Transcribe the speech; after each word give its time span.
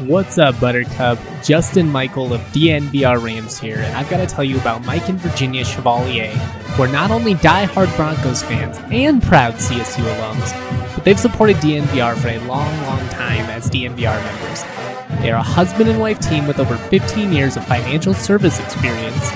What's 0.00 0.38
up, 0.38 0.58
Buttercup? 0.58 1.20
Justin 1.44 1.88
Michael 1.88 2.34
of 2.34 2.40
DNVR 2.52 3.22
Rams 3.22 3.60
here, 3.60 3.78
and 3.78 3.94
I've 3.94 4.10
got 4.10 4.16
to 4.16 4.26
tell 4.26 4.42
you 4.42 4.58
about 4.58 4.84
Mike 4.84 5.08
and 5.08 5.20
Virginia 5.20 5.64
Chevalier, 5.64 6.32
who 6.32 6.82
are 6.82 6.88
not 6.88 7.12
only 7.12 7.34
die-hard 7.34 7.88
Broncos 7.94 8.42
fans 8.42 8.78
and 8.90 9.22
proud 9.22 9.54
CSU 9.54 10.02
alums, 10.02 10.94
but 10.96 11.04
they've 11.04 11.18
supported 11.18 11.56
DNVR 11.58 12.16
for 12.16 12.26
a 12.26 12.38
long, 12.40 12.76
long 12.82 13.08
time 13.10 13.48
as 13.50 13.70
DNVR 13.70 14.20
members. 14.24 15.22
They 15.22 15.30
are 15.30 15.38
a 15.38 15.42
husband 15.44 15.88
and 15.88 16.00
wife 16.00 16.18
team 16.18 16.48
with 16.48 16.58
over 16.58 16.76
15 16.76 17.32
years 17.32 17.56
of 17.56 17.64
financial 17.64 18.14
service 18.14 18.58
experience. 18.58 19.30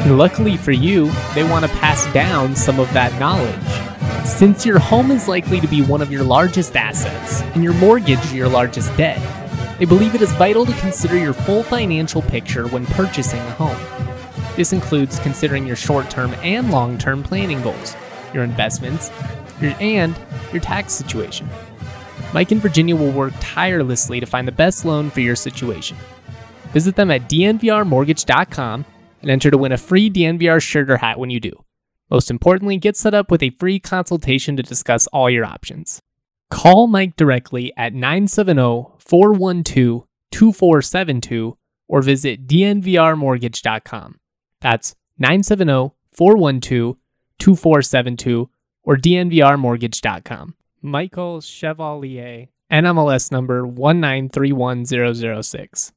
And 0.00 0.18
luckily 0.18 0.56
for 0.56 0.72
you, 0.72 1.12
they 1.36 1.44
want 1.44 1.64
to 1.64 1.70
pass 1.76 2.12
down 2.12 2.56
some 2.56 2.80
of 2.80 2.92
that 2.92 3.16
knowledge. 3.20 4.26
Since 4.26 4.66
your 4.66 4.80
home 4.80 5.12
is 5.12 5.28
likely 5.28 5.60
to 5.60 5.68
be 5.68 5.80
one 5.80 6.02
of 6.02 6.10
your 6.10 6.24
largest 6.24 6.74
assets 6.74 7.42
and 7.54 7.62
your 7.62 7.74
mortgage 7.74 8.32
your 8.32 8.48
largest 8.48 8.94
debt, 8.96 9.20
they 9.80 9.86
believe 9.86 10.14
it 10.14 10.20
is 10.20 10.30
vital 10.32 10.66
to 10.66 10.72
consider 10.74 11.16
your 11.16 11.32
full 11.32 11.62
financial 11.62 12.20
picture 12.20 12.68
when 12.68 12.84
purchasing 12.84 13.40
a 13.40 13.50
home. 13.52 13.78
This 14.54 14.74
includes 14.74 15.18
considering 15.20 15.66
your 15.66 15.74
short 15.74 16.10
term 16.10 16.34
and 16.42 16.70
long 16.70 16.98
term 16.98 17.22
planning 17.22 17.62
goals, 17.62 17.96
your 18.34 18.44
investments, 18.44 19.10
your, 19.58 19.74
and 19.80 20.14
your 20.52 20.60
tax 20.60 20.92
situation. 20.92 21.48
Mike 22.34 22.52
and 22.52 22.60
Virginia 22.60 22.94
will 22.94 23.10
work 23.10 23.32
tirelessly 23.40 24.20
to 24.20 24.26
find 24.26 24.46
the 24.46 24.52
best 24.52 24.84
loan 24.84 25.08
for 25.08 25.20
your 25.20 25.34
situation. 25.34 25.96
Visit 26.72 26.96
them 26.96 27.10
at 27.10 27.30
dnvrmortgage.com 27.30 28.84
and 29.22 29.30
enter 29.30 29.50
to 29.50 29.56
win 29.56 29.72
a 29.72 29.78
free 29.78 30.10
DNVR 30.10 30.60
shirt 30.60 30.90
or 30.90 30.98
hat 30.98 31.18
when 31.18 31.30
you 31.30 31.40
do. 31.40 31.52
Most 32.10 32.30
importantly, 32.30 32.76
get 32.76 32.98
set 32.98 33.14
up 33.14 33.30
with 33.30 33.42
a 33.42 33.48
free 33.48 33.80
consultation 33.80 34.58
to 34.58 34.62
discuss 34.62 35.06
all 35.06 35.30
your 35.30 35.46
options. 35.46 36.02
Call 36.50 36.86
Mike 36.86 37.16
directly 37.16 37.72
at 37.78 37.94
970 37.94 38.99
412 39.10 40.06
2472 40.30 41.58
or 41.88 42.00
visit 42.00 42.46
dnvrmortgage.com. 42.46 44.20
That's 44.60 44.94
970 45.18 45.90
412 46.12 46.96
2472 47.40 48.48
or 48.84 48.96
dnvrmortgage.com. 48.96 50.54
Michael 50.80 51.40
Chevalier, 51.40 52.46
NMLS 52.70 53.32
number 53.32 53.66
1931006. 53.66 55.90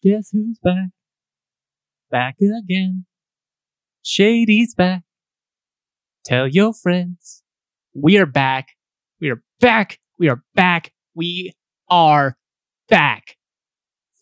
Guess 0.00 0.30
who's 0.30 0.60
back? 0.60 0.90
Back 2.10 2.36
again. 2.40 3.04
Shady's 4.02 4.74
back. 4.74 5.02
Tell 6.24 6.48
your 6.48 6.72
friends. 6.72 7.42
We 7.94 8.16
are 8.18 8.26
back. 8.26 8.68
We 9.20 9.30
are 9.30 9.42
back. 9.60 9.98
We 10.18 10.28
are 10.28 10.42
back. 10.54 10.92
We 11.14 11.52
are 11.88 12.36
back. 12.88 13.36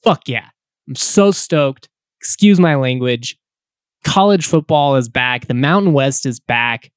Fuck 0.03 0.28
yeah. 0.28 0.48
I'm 0.89 0.95
so 0.95 1.31
stoked. 1.31 1.89
Excuse 2.20 2.59
my 2.59 2.75
language. 2.75 3.37
College 4.05 4.47
football 4.47 4.97
is 4.97 5.09
back. 5.09 5.47
The 5.47 5.55
Mountain 5.55 5.93
West 5.93 6.27
is 6.27 6.41
back. 6.41 6.91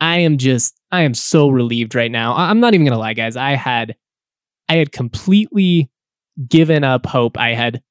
I 0.00 0.18
am 0.18 0.36
just, 0.36 0.78
I 0.90 1.02
am 1.02 1.14
so 1.14 1.48
relieved 1.48 1.94
right 1.94 2.10
now. 2.10 2.34
I'm 2.34 2.60
not 2.60 2.74
even 2.74 2.84
going 2.84 2.94
to 2.94 2.98
lie, 2.98 3.14
guys. 3.14 3.36
I 3.36 3.52
had, 3.52 3.94
I 4.68 4.76
had 4.76 4.92
completely 4.92 5.90
given 6.48 6.84
up 6.84 7.06
hope. 7.06 7.38
I 7.38 7.54
had 7.54 7.82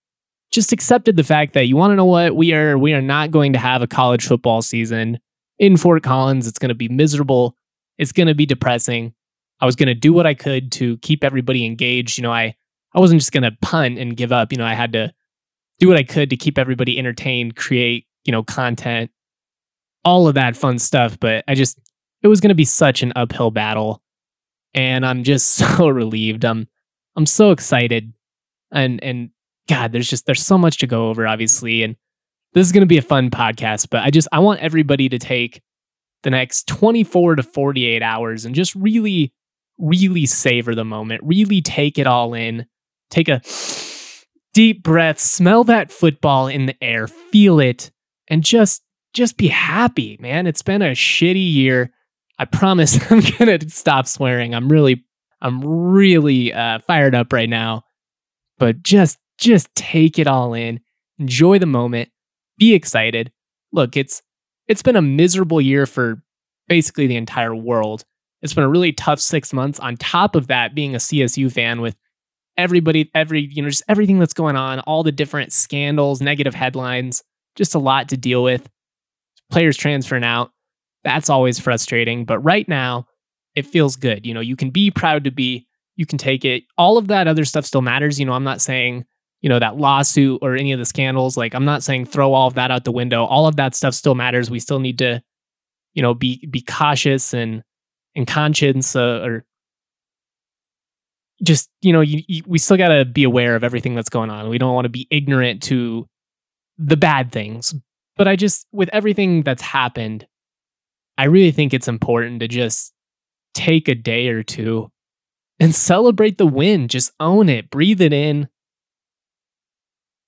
just 0.52 0.74
accepted 0.74 1.16
the 1.16 1.24
fact 1.24 1.54
that 1.54 1.68
you 1.68 1.76
want 1.76 1.92
to 1.92 1.96
know 1.96 2.06
what 2.06 2.36
we 2.36 2.54
are 2.54 2.78
we 2.78 2.94
are 2.94 3.02
not 3.02 3.32
going 3.32 3.54
to 3.54 3.60
have 3.60 3.82
a 3.82 3.88
college 3.88 4.26
football 4.26 4.62
season 4.62 5.20
in 5.60 5.78
Fort 5.78 6.04
Collins. 6.04 6.48
It's 6.48 6.60
going 6.60 6.70
to 6.70 6.76
be 6.76 6.90
miserable. 6.90 7.56
It's 7.98 8.12
going 8.12 8.28
to 8.28 8.36
be 8.36 8.46
depressing. 8.46 9.14
I 9.60 9.66
was 9.66 9.76
going 9.76 9.88
to 9.88 9.94
do 9.94 10.12
what 10.12 10.26
I 10.26 10.34
could 10.34 10.72
to 10.74 10.98
keep 10.98 11.24
everybody 11.24 11.66
engaged. 11.66 12.18
You 12.18 12.24
know, 12.24 12.34
I 12.34 12.56
I 12.94 13.00
wasn't 13.00 13.22
just 13.22 13.32
going 13.32 13.44
to 13.44 13.56
punt 13.62 13.98
and 13.98 14.18
give 14.18 14.32
up. 14.32 14.52
You 14.52 14.58
know, 14.58 14.66
I 14.66 14.74
had 14.74 14.92
to 14.94 15.12
do 15.80 15.88
what 15.88 15.98
I 15.98 16.04
could 16.04 16.30
to 16.30 16.38
keep 16.38 16.58
everybody 16.58 17.00
entertained, 17.00 17.56
create, 17.56 18.06
you 18.26 18.32
know, 18.32 18.44
content, 18.44 19.12
all 20.04 20.28
of 20.28 20.36
that 20.36 20.56
fun 20.58 20.78
stuff, 20.80 21.20
but 21.20 21.44
I 21.48 21.56
just 21.56 21.80
it 22.22 22.28
was 22.28 22.42
going 22.42 22.50
to 22.50 22.56
be 22.56 22.66
such 22.66 23.02
an 23.04 23.14
uphill 23.16 23.52
battle. 23.52 24.02
And 24.74 25.06
I'm 25.06 25.24
just 25.24 25.50
so 25.56 25.88
relieved. 25.88 26.44
I'm 26.44 26.68
I'm 27.16 27.26
so 27.26 27.52
excited. 27.52 28.14
And 28.72 29.04
and 29.04 29.30
God, 29.68 29.92
there's 29.92 30.10
just 30.10 30.26
there's 30.26 30.46
so 30.46 30.58
much 30.58 30.78
to 30.80 30.88
go 30.88 31.10
over, 31.10 31.28
obviously, 31.28 31.84
and 31.84 31.96
this 32.54 32.66
is 32.66 32.72
going 32.72 32.82
to 32.82 32.88
be 32.88 32.98
a 32.98 33.04
fun 33.04 33.30
podcast. 33.30 33.90
But 33.90 34.04
I 34.04 34.10
just 34.10 34.28
I 34.32 34.40
want 34.40 34.60
everybody 34.62 35.10
to 35.10 35.20
take 35.20 35.62
the 36.24 36.30
next 36.30 36.68
24 36.68 37.38
to 37.38 37.44
48 37.44 38.04
hours 38.04 38.46
and 38.46 38.54
just 38.54 38.76
really, 38.76 39.34
really 39.78 40.26
savor 40.26 40.76
the 40.76 40.86
moment, 40.86 41.22
really 41.24 41.62
take 41.62 41.98
it 41.98 42.08
all 42.08 42.34
in, 42.34 42.66
take 43.10 43.28
a 43.28 43.42
deep 44.54 44.84
breath, 44.84 45.20
smell 45.20 45.64
that 45.64 45.92
football 45.92 46.48
in 46.48 46.66
the 46.66 46.84
air, 46.84 47.08
feel 47.08 47.60
it, 47.60 47.92
and 48.28 48.44
just 48.44 48.84
just 49.14 49.38
be 49.38 49.48
happy, 49.50 50.18
man. 50.22 50.48
It's 50.48 50.62
been 50.62 50.82
a 50.82 50.92
shitty 50.92 51.54
year. 51.54 51.92
I 52.40 52.46
promise 52.46 53.00
I'm 53.12 53.22
gonna 53.38 53.70
stop 53.70 54.08
swearing. 54.08 54.56
I'm 54.56 54.70
really, 54.70 55.04
I'm 55.42 55.62
really 55.62 56.54
uh, 56.54 56.80
fired 56.80 57.16
up 57.16 57.34
right 57.34 57.50
now. 57.50 57.84
But 58.58 58.84
just 58.84 59.18
just 59.42 59.74
take 59.76 60.20
it 60.20 60.28
all 60.28 60.54
in, 60.54 60.80
enjoy 61.20 61.60
the 61.60 61.66
moment, 61.66 62.10
be 62.58 62.74
excited. 62.74 63.32
Look, 63.74 63.98
it's 63.98 64.22
it's 64.68 64.84
been 64.84 64.96
a 64.96 65.02
miserable 65.02 65.60
year 65.60 65.86
for 65.86 66.22
basically 66.70 67.08
the 67.08 67.18
entire 67.18 67.56
world. 67.56 68.06
It's 68.42 68.54
been 68.54 68.64
a 68.64 68.70
really 68.70 68.94
tough 68.94 69.20
6 69.20 69.52
months 69.54 69.80
on 69.80 69.98
top 69.98 70.36
of 70.36 70.48
that 70.48 70.74
being 70.74 70.96
a 70.96 71.00
CSU 71.00 71.52
fan 71.52 71.82
with 71.82 71.96
everybody 72.58 73.10
every 73.16 73.42
you 73.52 73.62
know 73.62 73.70
just 73.70 73.84
everything 73.90 74.20
that's 74.20 74.34
going 74.34 74.56
on, 74.56 74.80
all 74.82 75.04
the 75.04 75.12
different 75.12 75.52
scandals, 75.52 76.22
negative 76.22 76.54
headlines, 76.54 77.24
just 77.56 77.76
a 77.76 77.80
lot 77.80 78.10
to 78.10 78.18
deal 78.18 78.44
with. 78.44 78.70
Players 79.50 79.76
transferring 79.76 80.24
out. 80.24 80.52
That's 81.04 81.30
always 81.30 81.60
frustrating, 81.60 82.26
but 82.26 82.40
right 82.40 82.68
now 82.70 83.08
it 83.56 83.66
feels 83.66 83.96
good. 83.96 84.26
You 84.26 84.34
know, 84.34 84.40
you 84.40 84.56
can 84.56 84.70
be 84.70 84.92
proud 84.92 85.24
to 85.24 85.32
be, 85.32 85.68
you 85.96 86.06
can 86.06 86.18
take 86.18 86.46
it. 86.46 86.64
All 86.78 86.98
of 86.98 87.08
that 87.08 87.28
other 87.28 87.44
stuff 87.44 87.66
still 87.66 87.82
matters. 87.82 88.20
You 88.20 88.26
know, 88.26 88.34
I'm 88.34 88.44
not 88.44 88.62
saying 88.62 89.06
you 89.42 89.50
know 89.50 89.60
that 89.60 89.78
lawsuit 89.78 90.40
or 90.42 90.56
any 90.56 90.72
of 90.72 90.80
the 90.80 90.86
scandals 90.86 91.36
like 91.36 91.54
i'm 91.56 91.66
not 91.66 91.84
saying 91.84 92.06
throw 92.06 92.34
all 92.34 92.48
of 92.48 92.54
that 92.56 92.72
out 92.72 92.84
the 92.84 92.92
window. 92.92 93.26
All 93.26 93.48
of 93.48 93.56
that 93.58 93.76
stuff 93.76 93.94
still 93.94 94.16
matters. 94.16 94.50
We 94.50 94.60
still 94.60 94.80
need 94.80 94.98
to 95.00 95.22
you 95.94 96.02
know 96.02 96.14
be 96.14 96.46
be 96.46 96.62
cautious 96.62 97.34
and 97.34 97.64
and 98.16 98.28
conscience 98.28 98.96
uh, 98.96 99.22
or 99.24 99.46
just 101.44 101.70
you 101.82 101.92
know 101.94 102.02
you, 102.02 102.22
you, 102.28 102.44
we 102.46 102.60
still 102.60 102.78
got 102.78 102.90
to 102.90 103.06
be 103.06 103.24
aware 103.24 103.56
of 103.56 103.64
everything 103.64 103.96
that's 103.96 104.10
going 104.10 104.30
on. 104.30 104.50
We 104.50 104.58
don't 104.58 104.74
want 104.74 104.86
to 104.86 104.90
be 104.90 105.08
ignorant 105.10 105.64
to 105.64 106.08
the 106.78 106.98
bad 106.98 107.32
things. 107.32 107.74
But 108.18 108.28
i 108.28 108.36
just 108.36 108.68
with 108.72 108.90
everything 108.94 109.42
that's 109.42 109.64
happened 109.64 110.28
i 111.18 111.24
really 111.24 111.52
think 111.52 111.74
it's 111.74 111.88
important 111.88 112.40
to 112.42 112.48
just 112.48 112.94
take 113.54 113.88
a 113.88 113.96
day 113.96 114.28
or 114.28 114.44
two 114.44 114.92
and 115.60 115.74
celebrate 115.74 116.38
the 116.38 116.46
win. 116.46 116.88
Just 116.88 117.12
own 117.20 117.50
it. 117.50 117.70
Breathe 117.70 118.02
it 118.02 118.14
in 118.14 118.50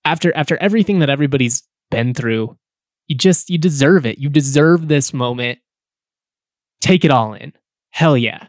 after 0.05 0.35
after 0.35 0.57
everything 0.57 0.99
that 0.99 1.09
everybody's 1.09 1.63
been 1.91 2.13
through, 2.13 2.57
you 3.07 3.15
just 3.15 3.49
you 3.49 3.57
deserve 3.57 4.05
it. 4.05 4.17
You 4.17 4.29
deserve 4.29 4.87
this 4.87 5.13
moment. 5.13 5.59
Take 6.81 7.05
it 7.05 7.11
all 7.11 7.33
in. 7.33 7.53
Hell 7.91 8.17
yeah. 8.17 8.47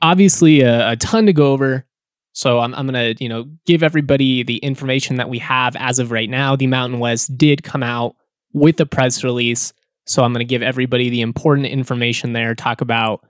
Obviously, 0.00 0.60
a, 0.62 0.90
a 0.90 0.96
ton 0.96 1.26
to 1.26 1.32
go 1.32 1.52
over. 1.52 1.86
So 2.32 2.60
I'm, 2.60 2.74
I'm 2.74 2.86
gonna, 2.86 3.14
you 3.18 3.28
know, 3.28 3.46
give 3.66 3.82
everybody 3.82 4.42
the 4.42 4.56
information 4.58 5.16
that 5.16 5.28
we 5.28 5.38
have 5.40 5.76
as 5.76 5.98
of 5.98 6.10
right 6.10 6.30
now. 6.30 6.56
The 6.56 6.66
Mountain 6.66 6.98
West 6.98 7.36
did 7.36 7.62
come 7.62 7.82
out 7.82 8.16
with 8.52 8.80
a 8.80 8.86
press 8.86 9.22
release. 9.22 9.72
So 10.06 10.24
I'm 10.24 10.32
gonna 10.32 10.44
give 10.44 10.62
everybody 10.62 11.10
the 11.10 11.20
important 11.20 11.66
information 11.66 12.32
there, 12.32 12.54
talk 12.54 12.80
about 12.80 13.26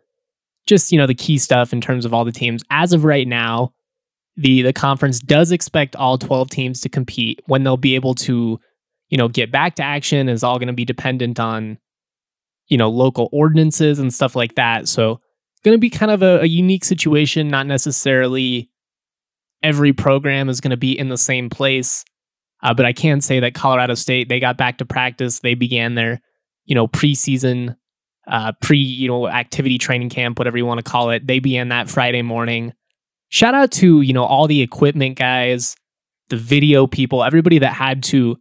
just, 0.66 0.92
you 0.92 0.98
know, 0.98 1.06
the 1.06 1.14
key 1.14 1.38
stuff 1.38 1.72
in 1.72 1.80
terms 1.80 2.04
of 2.04 2.14
all 2.14 2.24
the 2.24 2.32
teams. 2.32 2.62
As 2.70 2.92
of 2.92 3.04
right 3.04 3.26
now, 3.26 3.72
the 4.36 4.62
the 4.62 4.72
conference 4.72 5.20
does 5.20 5.52
expect 5.52 5.96
all 5.96 6.18
12 6.18 6.50
teams 6.50 6.80
to 6.80 6.88
compete 6.88 7.40
when 7.46 7.64
they'll 7.64 7.76
be 7.76 7.94
able 7.94 8.14
to 8.14 8.58
you 9.08 9.18
know 9.18 9.28
get 9.28 9.52
back 9.52 9.76
to 9.76 9.82
action. 9.82 10.28
Is 10.28 10.42
all 10.42 10.58
going 10.58 10.68
to 10.68 10.72
be 10.72 10.84
dependent 10.84 11.38
on 11.38 11.78
you 12.68 12.78
know 12.78 12.88
local 12.90 13.28
ordinances 13.32 13.98
and 13.98 14.12
stuff 14.12 14.34
like 14.34 14.54
that. 14.54 14.88
So 14.88 15.20
going 15.62 15.74
to 15.74 15.80
be 15.80 15.90
kind 15.90 16.10
of 16.10 16.22
a, 16.22 16.40
a 16.40 16.46
unique 16.46 16.84
situation 16.84 17.48
not 17.48 17.66
necessarily 17.66 18.68
every 19.62 19.92
program 19.92 20.48
is 20.48 20.60
going 20.60 20.70
to 20.72 20.76
be 20.76 20.98
in 20.98 21.08
the 21.08 21.16
same 21.16 21.48
place 21.48 22.04
uh, 22.62 22.74
but 22.74 22.84
i 22.84 22.92
can 22.92 23.20
say 23.20 23.40
that 23.40 23.54
colorado 23.54 23.94
state 23.94 24.28
they 24.28 24.40
got 24.40 24.56
back 24.56 24.78
to 24.78 24.84
practice. 24.84 25.40
They 25.40 25.54
began 25.54 25.94
their 25.94 26.20
you 26.64 26.74
know 26.74 26.88
preseason 26.88 27.76
uh, 28.26 28.52
pre 28.60 28.78
you 28.78 29.08
know 29.08 29.28
activity 29.28 29.78
training 29.78 30.10
camp 30.10 30.38
whatever 30.38 30.56
you 30.56 30.66
want 30.66 30.84
to 30.84 30.90
call 30.90 31.10
it. 31.10 31.26
They 31.26 31.38
began 31.38 31.68
that 31.68 31.88
friday 31.88 32.22
morning 32.22 32.72
shout 33.32 33.54
out 33.54 33.72
to, 33.72 34.02
you 34.02 34.12
know, 34.12 34.24
all 34.24 34.46
the 34.46 34.60
equipment 34.60 35.16
guys, 35.16 35.74
the 36.28 36.36
video 36.36 36.86
people, 36.86 37.24
everybody 37.24 37.58
that 37.58 37.72
had 37.72 38.02
to 38.04 38.36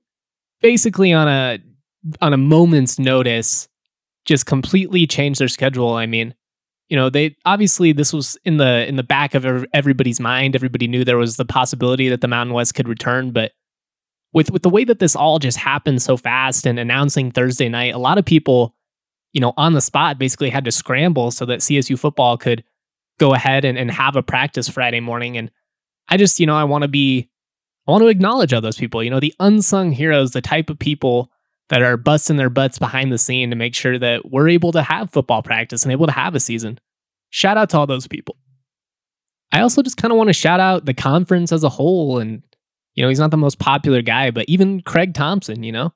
basically 0.61 1.11
on 1.11 1.27
a 1.27 1.59
on 2.21 2.33
a 2.33 2.37
moment's 2.37 2.99
notice 2.99 3.67
just 4.25 4.45
completely 4.45 5.07
change 5.07 5.39
their 5.39 5.47
schedule. 5.47 5.93
I 5.93 6.05
mean, 6.05 6.35
you 6.89 6.97
know, 6.97 7.09
they 7.09 7.35
obviously 7.45 7.93
this 7.93 8.11
was 8.11 8.37
in 8.43 8.57
the 8.57 8.85
in 8.87 8.97
the 8.97 9.03
back 9.03 9.33
of 9.33 9.65
everybody's 9.73 10.19
mind. 10.19 10.55
Everybody 10.55 10.87
knew 10.87 11.03
there 11.03 11.17
was 11.17 11.37
the 11.37 11.45
possibility 11.45 12.09
that 12.09 12.21
the 12.21 12.27
Mountain 12.27 12.53
West 12.53 12.75
could 12.75 12.87
return, 12.87 13.31
but 13.31 13.53
with 14.33 14.51
with 14.51 14.61
the 14.61 14.69
way 14.69 14.83
that 14.83 14.99
this 14.99 15.15
all 15.15 15.39
just 15.39 15.57
happened 15.57 16.01
so 16.01 16.17
fast 16.17 16.65
and 16.67 16.77
announcing 16.77 17.31
Thursday 17.31 17.69
night, 17.69 17.93
a 17.93 17.97
lot 17.97 18.17
of 18.17 18.25
people, 18.25 18.75
you 19.31 19.39
know, 19.39 19.53
on 19.55 19.73
the 19.73 19.81
spot 19.81 20.19
basically 20.19 20.49
had 20.49 20.65
to 20.65 20.71
scramble 20.71 21.31
so 21.31 21.45
that 21.45 21.59
CSU 21.59 21.97
football 21.97 22.37
could 22.37 22.63
go 23.21 23.35
ahead 23.35 23.63
and, 23.63 23.77
and 23.77 23.91
have 23.91 24.15
a 24.15 24.23
practice 24.23 24.67
Friday 24.67 24.99
morning. 24.99 25.37
And 25.37 25.51
I 26.09 26.17
just, 26.17 26.39
you 26.39 26.47
know, 26.47 26.55
I 26.55 26.63
want 26.63 26.81
to 26.81 26.87
be 26.87 27.29
I 27.87 27.91
want 27.91 28.01
to 28.01 28.07
acknowledge 28.07 28.51
all 28.51 28.61
those 28.61 28.77
people, 28.77 29.03
you 29.03 29.11
know, 29.11 29.19
the 29.19 29.33
unsung 29.39 29.91
heroes, 29.91 30.31
the 30.31 30.41
type 30.41 30.69
of 30.69 30.79
people 30.79 31.31
that 31.69 31.83
are 31.83 31.97
busting 31.97 32.37
their 32.37 32.49
butts 32.49 32.79
behind 32.79 33.11
the 33.11 33.19
scene 33.19 33.51
to 33.51 33.55
make 33.55 33.75
sure 33.75 33.99
that 33.99 34.31
we're 34.31 34.49
able 34.49 34.71
to 34.71 34.81
have 34.81 35.11
football 35.11 35.43
practice 35.43 35.83
and 35.83 35.91
able 35.91 36.07
to 36.07 36.11
have 36.11 36.33
a 36.33 36.39
season. 36.39 36.79
Shout 37.29 37.57
out 37.57 37.69
to 37.69 37.77
all 37.77 37.87
those 37.87 38.07
people. 38.07 38.35
I 39.51 39.61
also 39.61 39.83
just 39.83 39.97
kind 39.97 40.11
of 40.11 40.17
want 40.17 40.29
to 40.29 40.33
shout 40.33 40.59
out 40.59 40.85
the 40.85 40.93
conference 40.93 41.51
as 41.51 41.63
a 41.63 41.69
whole. 41.69 42.17
And, 42.17 42.41
you 42.95 43.03
know, 43.03 43.09
he's 43.09 43.19
not 43.19 43.31
the 43.31 43.37
most 43.37 43.59
popular 43.59 44.01
guy, 44.01 44.31
but 44.31 44.45
even 44.47 44.81
Craig 44.81 45.13
Thompson, 45.13 45.63
you 45.63 45.71
know, 45.71 45.93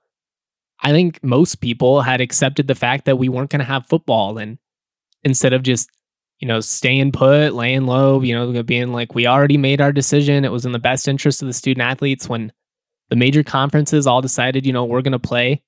I 0.81 0.92
think 0.92 1.24
most 1.24 1.56
people 1.56 2.01
had 2.01 2.22
accepted 2.22 2.68
the 2.68 2.75
fact 2.75 3.06
that 3.06 3.18
we 3.18 3.30
weren't 3.30 3.50
going 3.50 3.60
to 3.60 3.66
have 3.66 3.88
football. 3.88 4.38
And 4.38 4.60
instead 5.24 5.54
of 5.54 5.63
just, 5.63 5.89
you 6.40 6.48
know, 6.48 6.60
staying 6.60 7.12
put, 7.12 7.54
laying 7.54 7.86
low, 7.86 8.22
you 8.22 8.36
know, 8.36 8.62
being 8.64 8.92
like, 8.92 9.16
we 9.16 9.26
already 9.26 9.58
made 9.58 9.82
our 9.82 9.92
decision. 9.92 10.44
It 10.44 10.52
was 10.52 10.66
in 10.66 10.74
the 10.74 10.80
best 10.80 11.08
interest 11.08 11.42
of 11.42 11.48
the 11.48 11.54
student 11.54 11.86
athletes 11.86 12.28
when 12.28 12.52
the 13.10 13.16
major 13.16 13.44
conferences 13.44 14.06
all 14.08 14.22
decided, 14.22 14.66
you 14.66 14.74
know, 14.74 14.86
we're 14.86 15.02
going 15.02 15.14
to 15.14 15.20
play. 15.20 15.64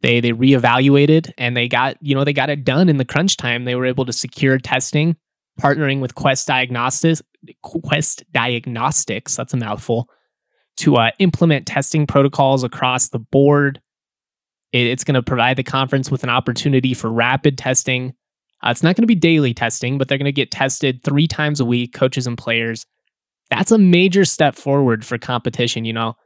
They 0.00 0.20
they 0.20 0.32
reevaluated 0.32 1.32
and 1.38 1.56
they 1.56 1.68
got, 1.68 1.96
you 2.00 2.14
know, 2.14 2.24
they 2.24 2.32
got 2.32 2.50
it 2.50 2.64
done 2.64 2.88
in 2.88 2.96
the 2.96 3.04
crunch 3.04 3.36
time. 3.36 3.64
They 3.64 3.76
were 3.76 3.86
able 3.86 4.04
to 4.04 4.12
secure 4.12 4.58
testing, 4.58 5.16
partnering 5.60 6.00
with 6.00 6.16
Quest 6.16 6.48
Diagnostics, 6.48 7.22
Quest 7.62 8.24
Diagnostics, 8.32 9.36
that's 9.36 9.54
a 9.54 9.56
mouthful, 9.56 10.08
to 10.78 10.96
uh, 10.96 11.10
implement 11.20 11.66
testing 11.66 12.06
protocols 12.08 12.64
across 12.64 13.10
the 13.10 13.20
board. 13.20 13.80
It, 14.72 14.86
it's 14.86 15.04
going 15.04 15.14
to 15.14 15.22
provide 15.22 15.56
the 15.56 15.62
conference 15.62 16.10
with 16.10 16.24
an 16.24 16.30
opportunity 16.30 16.94
for 16.94 17.08
rapid 17.08 17.56
testing. 17.56 18.14
Uh, 18.62 18.70
it's 18.70 18.82
not 18.82 18.96
going 18.96 19.02
to 19.02 19.06
be 19.08 19.14
daily 19.14 19.52
testing, 19.52 19.98
but 19.98 20.08
they're 20.08 20.18
going 20.18 20.24
to 20.26 20.32
get 20.32 20.50
tested 20.50 21.02
three 21.02 21.26
times 21.26 21.60
a 21.60 21.64
week, 21.64 21.92
coaches 21.92 22.26
and 22.26 22.38
players. 22.38 22.86
That's 23.50 23.72
a 23.72 23.78
major 23.78 24.24
step 24.24 24.54
forward 24.54 25.04
for 25.04 25.18
competition. 25.18 25.84
You 25.84 25.92
know, 25.92 26.16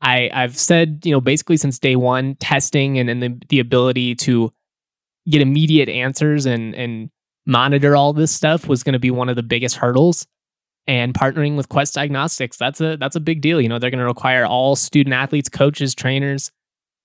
I, 0.00 0.30
I've 0.32 0.56
said, 0.58 1.00
you 1.04 1.12
know, 1.12 1.20
basically 1.20 1.56
since 1.56 1.78
day 1.78 1.96
one, 1.96 2.36
testing 2.36 2.98
and, 2.98 3.10
and 3.10 3.22
the, 3.22 3.40
the 3.48 3.60
ability 3.60 4.14
to 4.16 4.50
get 5.28 5.42
immediate 5.42 5.88
answers 5.88 6.46
and, 6.46 6.74
and 6.74 7.10
monitor 7.46 7.96
all 7.96 8.12
this 8.12 8.32
stuff 8.32 8.68
was 8.68 8.82
going 8.82 8.92
to 8.92 8.98
be 8.98 9.10
one 9.10 9.28
of 9.28 9.36
the 9.36 9.42
biggest 9.42 9.76
hurdles. 9.76 10.26
And 10.86 11.14
partnering 11.14 11.56
with 11.56 11.68
Quest 11.68 11.94
Diagnostics, 11.94 12.56
that's 12.56 12.80
a 12.80 12.96
that's 12.96 13.14
a 13.14 13.20
big 13.20 13.42
deal. 13.42 13.60
You 13.60 13.68
know, 13.68 13.78
they're 13.78 13.90
going 13.90 14.00
to 14.00 14.06
require 14.06 14.44
all 14.44 14.74
student 14.74 15.14
athletes, 15.14 15.48
coaches, 15.48 15.94
trainers, 15.94 16.50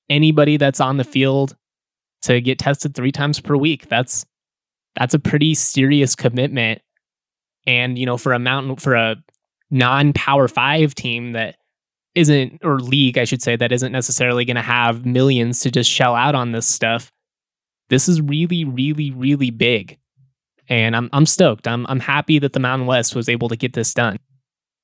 anybody 0.10 0.57
that's 0.57 0.80
on 0.80 0.98
the 0.98 1.04
field 1.04 1.56
to 2.24 2.42
get 2.42 2.57
tested 2.57 2.95
three 2.95 3.12
times 3.12 3.39
per 3.39 3.56
week. 3.56 3.88
That's 3.88 4.25
that's 4.95 5.13
a 5.13 5.19
pretty 5.19 5.53
serious 5.53 6.15
commitment. 6.15 6.81
And, 7.68 7.97
you 7.97 8.06
know, 8.06 8.18
for 8.18 8.33
a 8.33 8.39
mountain 8.39 8.75
for 8.75 8.95
a 8.95 9.15
non-power 9.71 10.47
five 10.47 10.94
team 10.95 11.33
that 11.33 11.56
isn't 12.13 12.59
or 12.63 12.80
league 12.80 13.18
I 13.18 13.25
should 13.25 13.42
say 13.42 13.56
that 13.56 13.71
isn't 13.71 13.92
necessarily 13.92 14.45
going 14.45 14.56
to 14.56 14.62
have 14.62 15.06
millions 15.06 15.59
to 15.62 15.71
just 15.71 15.89
shell 15.89 16.15
out 16.15 16.36
on 16.36 16.51
this 16.51 16.65
stuff. 16.65 17.12
This 17.89 18.07
is 18.07 18.21
really 18.21 18.63
really 18.63 19.12
really 19.12 19.51
big. 19.51 19.97
And 20.69 20.95
I'm 20.95 21.09
I'm 21.13 21.25
stoked. 21.25 21.68
I'm 21.68 21.86
I'm 21.88 22.00
happy 22.00 22.39
that 22.39 22.53
the 22.53 22.59
Mountain 22.59 22.88
West 22.88 23.15
was 23.15 23.30
able 23.30 23.50
to 23.50 23.56
get 23.56 23.74
this 23.74 23.94
done. 23.94 24.18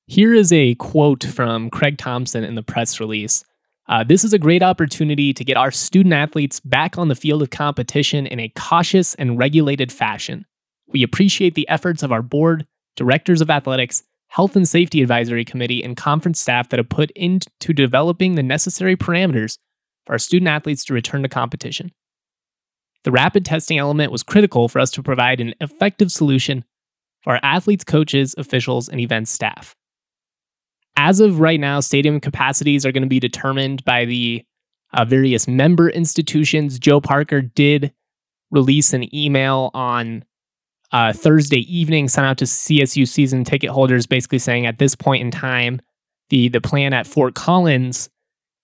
Here 0.06 0.34
is 0.34 0.52
a 0.52 0.74
quote 0.74 1.24
from 1.24 1.70
Craig 1.70 1.96
Thompson 1.96 2.44
in 2.44 2.54
the 2.54 2.62
press 2.62 3.00
release. 3.00 3.44
Uh, 3.88 4.04
this 4.04 4.24
is 4.24 4.32
a 4.32 4.38
great 4.38 4.62
opportunity 4.62 5.32
to 5.32 5.44
get 5.44 5.56
our 5.56 5.70
student 5.70 6.14
athletes 6.14 6.60
back 6.60 6.96
on 6.96 7.08
the 7.08 7.14
field 7.14 7.42
of 7.42 7.50
competition 7.50 8.26
in 8.26 8.38
a 8.38 8.52
cautious 8.56 9.14
and 9.16 9.38
regulated 9.38 9.90
fashion. 9.90 10.46
We 10.86 11.02
appreciate 11.02 11.54
the 11.54 11.68
efforts 11.68 12.02
of 12.02 12.12
our 12.12 12.22
board, 12.22 12.66
directors 12.96 13.40
of 13.40 13.50
athletics, 13.50 14.02
Health 14.28 14.56
and 14.56 14.66
Safety 14.66 15.02
Advisory 15.02 15.44
Committee, 15.44 15.82
and 15.82 15.96
conference 15.96 16.40
staff 16.40 16.68
that 16.70 16.78
have 16.78 16.88
put 16.88 17.10
into 17.10 17.72
developing 17.74 18.34
the 18.34 18.42
necessary 18.42 18.96
parameters 18.96 19.58
for 20.06 20.12
our 20.12 20.18
student 20.18 20.48
athletes 20.48 20.84
to 20.84 20.94
return 20.94 21.22
to 21.22 21.28
competition. 21.28 21.92
The 23.04 23.10
rapid 23.10 23.44
testing 23.44 23.78
element 23.78 24.12
was 24.12 24.22
critical 24.22 24.68
for 24.68 24.78
us 24.78 24.90
to 24.92 25.02
provide 25.02 25.40
an 25.40 25.54
effective 25.60 26.12
solution 26.12 26.64
for 27.22 27.34
our 27.34 27.40
athletes, 27.42 27.84
coaches, 27.84 28.34
officials, 28.38 28.88
and 28.88 29.00
event 29.00 29.28
staff. 29.28 29.74
As 30.96 31.20
of 31.20 31.40
right 31.40 31.60
now, 31.60 31.80
stadium 31.80 32.20
capacities 32.20 32.84
are 32.84 32.92
going 32.92 33.02
to 33.02 33.08
be 33.08 33.20
determined 33.20 33.84
by 33.84 34.04
the 34.04 34.44
uh, 34.92 35.04
various 35.04 35.48
member 35.48 35.88
institutions. 35.88 36.78
Joe 36.78 37.00
Parker 37.00 37.40
did 37.40 37.92
release 38.50 38.92
an 38.92 39.14
email 39.14 39.70
on 39.74 40.24
uh, 40.92 41.12
Thursday 41.12 41.60
evening 41.74 42.08
sent 42.08 42.26
out 42.26 42.38
to 42.38 42.44
CSU 42.44 43.08
season 43.08 43.44
ticket 43.44 43.70
holders, 43.70 44.06
basically 44.06 44.38
saying 44.38 44.66
at 44.66 44.78
this 44.78 44.94
point 44.94 45.22
in 45.22 45.30
time, 45.30 45.80
the 46.28 46.48
the 46.48 46.60
plan 46.60 46.92
at 46.92 47.06
Fort 47.06 47.34
Collins 47.34 48.10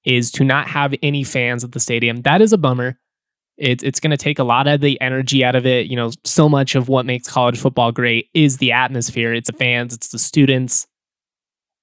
is 0.05 0.31
to 0.33 0.45
not 0.45 0.69
have 0.69 0.95
any 1.03 1.25
fans 1.25 1.65
at 1.65 1.73
the 1.73 1.81
stadium. 1.81 2.23
That 2.23 2.41
is 2.43 2.53
a 2.53 2.59
bummer. 2.59 2.99
It's 3.57 3.83
it's 3.83 3.99
going 4.01 4.11
to 4.11 4.17
take 4.17 4.39
a 4.39 4.45
lot 4.45 4.67
of 4.67 4.81
the 4.81 5.01
energy 5.01 5.45
out 5.45 5.57
of 5.57 5.67
it. 5.67 5.87
You 5.87 5.97
know, 5.97 6.11
so 6.25 6.49
much 6.49 6.75
of 6.75 6.89
what 6.89 7.07
makes 7.07 7.29
college 7.29 7.59
football 7.59 7.93
great 7.93 8.29
is 8.35 8.59
the 8.59 8.73
atmosphere. 8.73 9.33
It's 9.33 9.51
the 9.51 9.57
fans. 9.57 9.95
It's 9.95 10.09
the 10.09 10.19
students. 10.19 10.87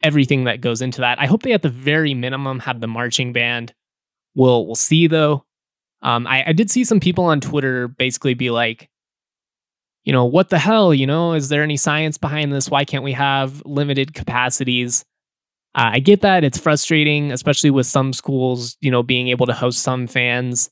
Everything 0.03 0.43
that 0.43 0.61
goes 0.61 0.81
into 0.81 1.01
that. 1.01 1.19
I 1.19 1.25
hope 1.25 1.43
they, 1.43 1.53
at 1.53 1.61
the 1.61 1.69
very 1.69 2.13
minimum, 2.13 2.59
have 2.59 2.79
the 2.79 2.87
marching 2.87 3.33
band. 3.33 3.73
We'll 4.35 4.65
we'll 4.65 4.75
see 4.75 5.07
though. 5.07 5.45
Um, 6.01 6.27
I, 6.27 6.43
I 6.47 6.53
did 6.53 6.69
see 6.69 6.83
some 6.83 6.99
people 6.99 7.25
on 7.25 7.41
Twitter 7.41 7.87
basically 7.87 8.35
be 8.35 8.51
like, 8.51 8.89
you 10.03 10.13
know, 10.13 10.25
what 10.25 10.49
the 10.49 10.59
hell, 10.59 10.93
you 10.93 11.07
know, 11.07 11.33
is 11.33 11.49
there 11.49 11.63
any 11.63 11.77
science 11.77 12.17
behind 12.17 12.53
this? 12.53 12.69
Why 12.69 12.85
can't 12.85 13.03
we 13.03 13.13
have 13.13 13.63
limited 13.65 14.13
capacities? 14.13 15.03
Uh, 15.73 15.91
I 15.93 15.99
get 15.99 16.21
that 16.21 16.43
it's 16.43 16.59
frustrating, 16.59 17.31
especially 17.31 17.71
with 17.71 17.87
some 17.87 18.13
schools, 18.13 18.77
you 18.81 18.91
know, 18.91 19.01
being 19.01 19.29
able 19.29 19.47
to 19.47 19.53
host 19.53 19.79
some 19.79 20.05
fans. 20.05 20.69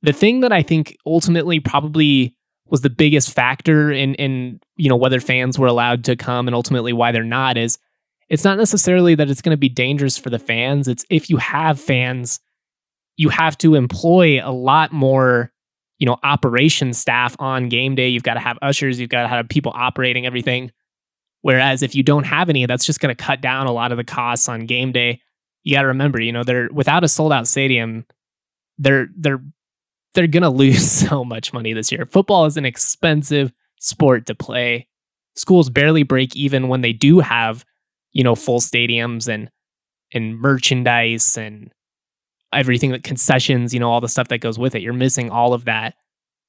The 0.00 0.12
thing 0.12 0.40
that 0.40 0.52
I 0.52 0.62
think 0.62 0.96
ultimately 1.04 1.60
probably 1.60 2.34
was 2.68 2.80
the 2.80 2.90
biggest 2.90 3.32
factor 3.32 3.92
in 3.92 4.14
in 4.14 4.60
you 4.76 4.88
know 4.88 4.96
whether 4.96 5.20
fans 5.20 5.58
were 5.58 5.66
allowed 5.66 6.04
to 6.04 6.16
come 6.16 6.48
and 6.48 6.54
ultimately 6.54 6.92
why 6.92 7.12
they're 7.12 7.22
not 7.22 7.58
is 7.58 7.78
it's 8.32 8.42
not 8.42 8.58
necessarily 8.58 9.14
that 9.14 9.30
it's 9.30 9.42
going 9.42 9.52
to 9.54 9.56
be 9.56 9.68
dangerous 9.68 10.18
for 10.18 10.30
the 10.30 10.38
fans. 10.40 10.88
It's 10.88 11.04
if 11.10 11.30
you 11.30 11.36
have 11.36 11.80
fans, 11.80 12.40
you 13.16 13.28
have 13.28 13.56
to 13.58 13.76
employ 13.76 14.40
a 14.42 14.50
lot 14.50 14.90
more 14.90 15.52
you 16.02 16.06
know, 16.06 16.18
operation 16.24 16.92
staff 16.92 17.36
on 17.38 17.68
game 17.68 17.94
day. 17.94 18.08
You've 18.08 18.24
got 18.24 18.34
to 18.34 18.40
have 18.40 18.58
ushers, 18.60 18.98
you've 18.98 19.08
got 19.08 19.22
to 19.22 19.28
have 19.28 19.48
people 19.48 19.70
operating 19.72 20.26
everything. 20.26 20.72
Whereas 21.42 21.80
if 21.80 21.94
you 21.94 22.02
don't 22.02 22.24
have 22.24 22.48
any, 22.48 22.66
that's 22.66 22.84
just 22.84 22.98
going 22.98 23.14
to 23.14 23.24
cut 23.24 23.40
down 23.40 23.68
a 23.68 23.72
lot 23.72 23.92
of 23.92 23.98
the 23.98 24.04
costs 24.04 24.48
on 24.48 24.66
game 24.66 24.90
day. 24.90 25.20
You 25.62 25.76
got 25.76 25.82
to 25.82 25.86
remember, 25.86 26.20
you 26.20 26.32
know, 26.32 26.42
they're 26.42 26.68
without 26.72 27.04
a 27.04 27.08
sold 27.08 27.32
out 27.32 27.46
stadium, 27.46 28.04
they're 28.78 29.10
they're 29.16 29.44
they're 30.14 30.26
going 30.26 30.42
to 30.42 30.50
lose 30.50 30.90
so 30.90 31.24
much 31.24 31.52
money 31.52 31.72
this 31.72 31.92
year. 31.92 32.04
Football 32.04 32.46
is 32.46 32.56
an 32.56 32.64
expensive 32.64 33.52
sport 33.78 34.26
to 34.26 34.34
play. 34.34 34.88
Schools 35.36 35.70
barely 35.70 36.02
break 36.02 36.34
even 36.34 36.66
when 36.66 36.80
they 36.80 36.92
do 36.92 37.20
have, 37.20 37.64
you 38.12 38.24
know, 38.24 38.34
full 38.34 38.60
stadiums 38.60 39.28
and 39.28 39.50
and 40.14 40.38
merchandise 40.38 41.36
and 41.36 41.72
everything 42.52 42.90
that 42.90 43.02
concessions, 43.02 43.72
you 43.72 43.80
know, 43.80 43.90
all 43.90 44.00
the 44.00 44.08
stuff 44.08 44.28
that 44.28 44.38
goes 44.38 44.58
with 44.58 44.74
it. 44.74 44.82
You're 44.82 44.92
missing 44.92 45.30
all 45.30 45.54
of 45.54 45.64
that. 45.64 45.94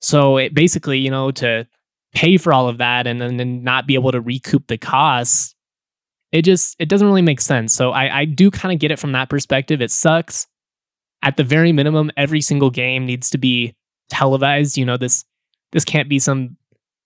So 0.01 0.38
it 0.38 0.53
basically, 0.53 1.00
you 1.00 1.10
know, 1.10 1.32
to 1.32 1.65
pay 2.13 2.38
for 2.38 2.53
all 2.53 2.67
of 2.67 2.77
that 2.77 3.08
and 3.08 3.22
then 3.22 3.63
not 3.63 3.88
be 3.88 3.96
able 3.96 4.12
to 4.12 4.22
recoup 4.22 4.67
the 4.67 4.77
costs, 4.77 5.55
it 6.32 6.41
just 6.41 6.75
it 6.79 6.89
doesn't 6.89 7.08
really 7.08 7.22
make 7.22 7.39
sense. 7.39 7.74
So 7.74 7.91
I, 7.91 8.20
I 8.20 8.25
do 8.25 8.51
kind 8.51 8.74
of 8.74 8.79
get 8.79 8.91
it 8.91 9.00
from 9.00 9.13
that 9.13 9.29
perspective. 9.29 9.82
It 9.82 9.91
sucks. 9.91 10.48
At 11.22 11.38
the 11.38 11.43
very 11.46 11.72
minimum, 11.72 12.12
every 12.17 12.41
single 12.41 12.70
game 12.70 13.05
needs 13.05 13.29
to 13.29 13.38
be 13.38 13.75
televised. 14.10 14.77
You 14.77 14.84
know, 14.84 14.98
this 14.98 15.24
this 15.72 15.86
can't 15.86 16.10
be 16.10 16.20
some 16.20 16.58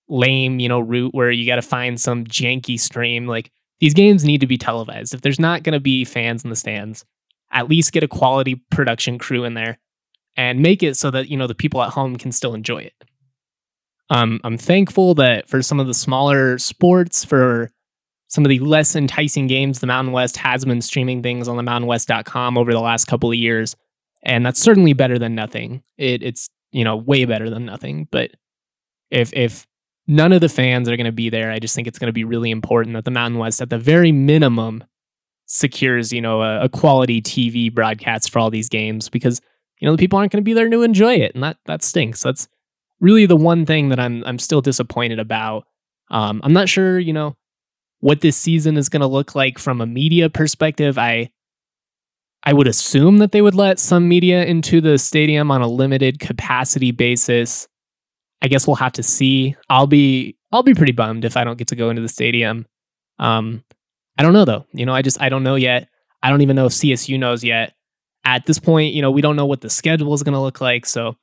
lame, 0.09 0.59
you 0.59 0.67
know, 0.67 0.79
route 0.79 1.13
where 1.13 1.29
you 1.29 1.45
got 1.45 1.57
to 1.57 1.61
find 1.61 1.99
some 2.01 2.25
janky 2.25 2.79
stream. 2.79 3.27
Like 3.27 3.51
these 3.79 3.93
games 3.93 4.23
need 4.23 4.41
to 4.41 4.47
be 4.47 4.57
televised. 4.57 5.13
If 5.13 5.21
there's 5.21 5.39
not 5.39 5.63
going 5.63 5.73
to 5.73 5.79
be 5.79 6.05
fans 6.05 6.43
in 6.43 6.49
the 6.49 6.55
stands, 6.55 7.05
at 7.51 7.69
least 7.69 7.91
get 7.91 8.03
a 8.03 8.07
quality 8.07 8.55
production 8.71 9.17
crew 9.17 9.43
in 9.43 9.53
there 9.53 9.79
and 10.35 10.61
make 10.61 10.83
it 10.83 10.97
so 10.97 11.11
that 11.11 11.29
you 11.29 11.37
know 11.37 11.47
the 11.47 11.55
people 11.55 11.81
at 11.81 11.91
home 11.91 12.15
can 12.15 12.31
still 12.31 12.53
enjoy 12.53 12.79
it. 12.79 12.93
Um, 14.09 14.39
I'm 14.43 14.57
thankful 14.57 15.15
that 15.15 15.49
for 15.49 15.61
some 15.61 15.79
of 15.79 15.87
the 15.87 15.93
smaller 15.93 16.57
sports, 16.57 17.25
for 17.25 17.71
some 18.27 18.45
of 18.45 18.49
the 18.49 18.59
less 18.59 18.95
enticing 18.95 19.47
games. 19.47 19.79
The 19.79 19.87
Mountain 19.87 20.13
West 20.13 20.37
has 20.37 20.65
been 20.65 20.81
streaming 20.81 21.23
things 21.23 21.47
on 21.47 21.57
the 21.57 21.63
mountainwest.com 21.63 22.57
over 22.57 22.71
the 22.71 22.79
last 22.79 23.05
couple 23.05 23.29
of 23.29 23.35
years, 23.35 23.75
and 24.23 24.45
that's 24.45 24.61
certainly 24.61 24.93
better 24.93 25.17
than 25.17 25.33
nothing. 25.33 25.81
It, 25.97 26.23
it's 26.23 26.49
you 26.71 26.83
know 26.83 26.95
way 26.95 27.25
better 27.25 27.49
than 27.49 27.65
nothing. 27.65 28.07
But 28.11 28.31
if 29.09 29.33
if 29.33 29.65
none 30.07 30.31
of 30.31 30.41
the 30.41 30.49
fans 30.49 30.87
are 30.89 30.95
going 30.95 31.05
to 31.05 31.11
be 31.11 31.29
there, 31.29 31.51
I 31.51 31.59
just 31.59 31.75
think 31.75 31.87
it's 31.87 31.99
going 31.99 32.07
to 32.07 32.13
be 32.13 32.23
really 32.23 32.51
important 32.51 32.95
that 32.95 33.05
the 33.05 33.11
Mountain 33.11 33.39
West, 33.39 33.61
at 33.61 33.69
the 33.69 33.77
very 33.77 34.11
minimum, 34.11 34.83
secures 35.47 36.11
you 36.11 36.21
know 36.21 36.41
a, 36.41 36.65
a 36.65 36.69
quality 36.69 37.21
TV 37.21 37.73
broadcast 37.73 38.31
for 38.31 38.39
all 38.39 38.49
these 38.49 38.69
games 38.69 39.09
because 39.09 39.41
you 39.79 39.85
know 39.85 39.93
the 39.93 39.97
people 39.97 40.19
aren't 40.19 40.31
going 40.31 40.41
to 40.41 40.45
be 40.45 40.53
there 40.53 40.69
to 40.69 40.83
enjoy 40.83 41.15
it, 41.15 41.33
and 41.33 41.43
that 41.43 41.57
that 41.65 41.83
stinks. 41.83 42.21
That's 42.21 42.47
really 42.99 43.25
the 43.25 43.35
one 43.35 43.65
thing 43.65 43.89
that 43.89 43.99
I'm 43.99 44.23
I'm 44.25 44.39
still 44.39 44.61
disappointed 44.61 45.19
about. 45.19 45.65
Um, 46.09 46.41
I'm 46.43 46.53
not 46.53 46.69
sure, 46.69 46.99
you 46.99 47.13
know, 47.13 47.35
what 47.99 48.21
this 48.21 48.37
season 48.37 48.77
is 48.77 48.89
going 48.89 49.01
to 49.01 49.07
look 49.07 49.35
like 49.35 49.59
from 49.59 49.81
a 49.81 49.85
media 49.85 50.29
perspective. 50.29 50.97
I 50.97 51.31
I 52.43 52.53
would 52.53 52.67
assume 52.67 53.17
that 53.17 53.31
they 53.31 53.41
would 53.41 53.55
let 53.55 53.79
some 53.79 54.07
media 54.07 54.45
into 54.45 54.79
the 54.79 54.97
stadium 54.97 55.51
on 55.51 55.61
a 55.61 55.67
limited 55.67 56.19
capacity 56.19 56.91
basis. 56.91 57.67
I 58.41 58.47
guess 58.47 58.67
we'll 58.67 58.75
have 58.75 58.93
to 58.93 59.03
see. 59.03 59.55
I'll 59.69 59.87
be 59.87 60.37
I'll 60.51 60.63
be 60.63 60.73
pretty 60.73 60.91
bummed 60.91 61.25
if 61.25 61.37
I 61.37 61.43
don't 61.43 61.57
get 61.57 61.67
to 61.69 61.75
go 61.75 61.89
into 61.89 62.01
the 62.01 62.09
stadium. 62.09 62.65
Um, 63.19 63.63
I 64.17 64.23
don't 64.23 64.33
know 64.33 64.45
though. 64.45 64.65
You 64.73 64.85
know, 64.85 64.93
I 64.93 65.01
just 65.01 65.21
I 65.21 65.29
don't 65.29 65.43
know 65.43 65.55
yet. 65.55 65.89
I 66.21 66.29
don't 66.29 66.41
even 66.41 66.55
know 66.55 66.65
if 66.65 66.73
CSU 66.73 67.19
knows 67.19 67.43
yet. 67.43 67.73
At 68.25 68.45
this 68.45 68.59
point, 68.59 68.93
you 68.93 69.01
know, 69.01 69.11
we 69.11 69.21
don't 69.21 69.35
know 69.35 69.45
what 69.45 69.61
the 69.61 69.69
schedule 69.69 70.13
is 70.13 70.23
going 70.23 70.33
to 70.33 70.39
look 70.39 70.59
like. 70.59 70.85
So 70.85 71.15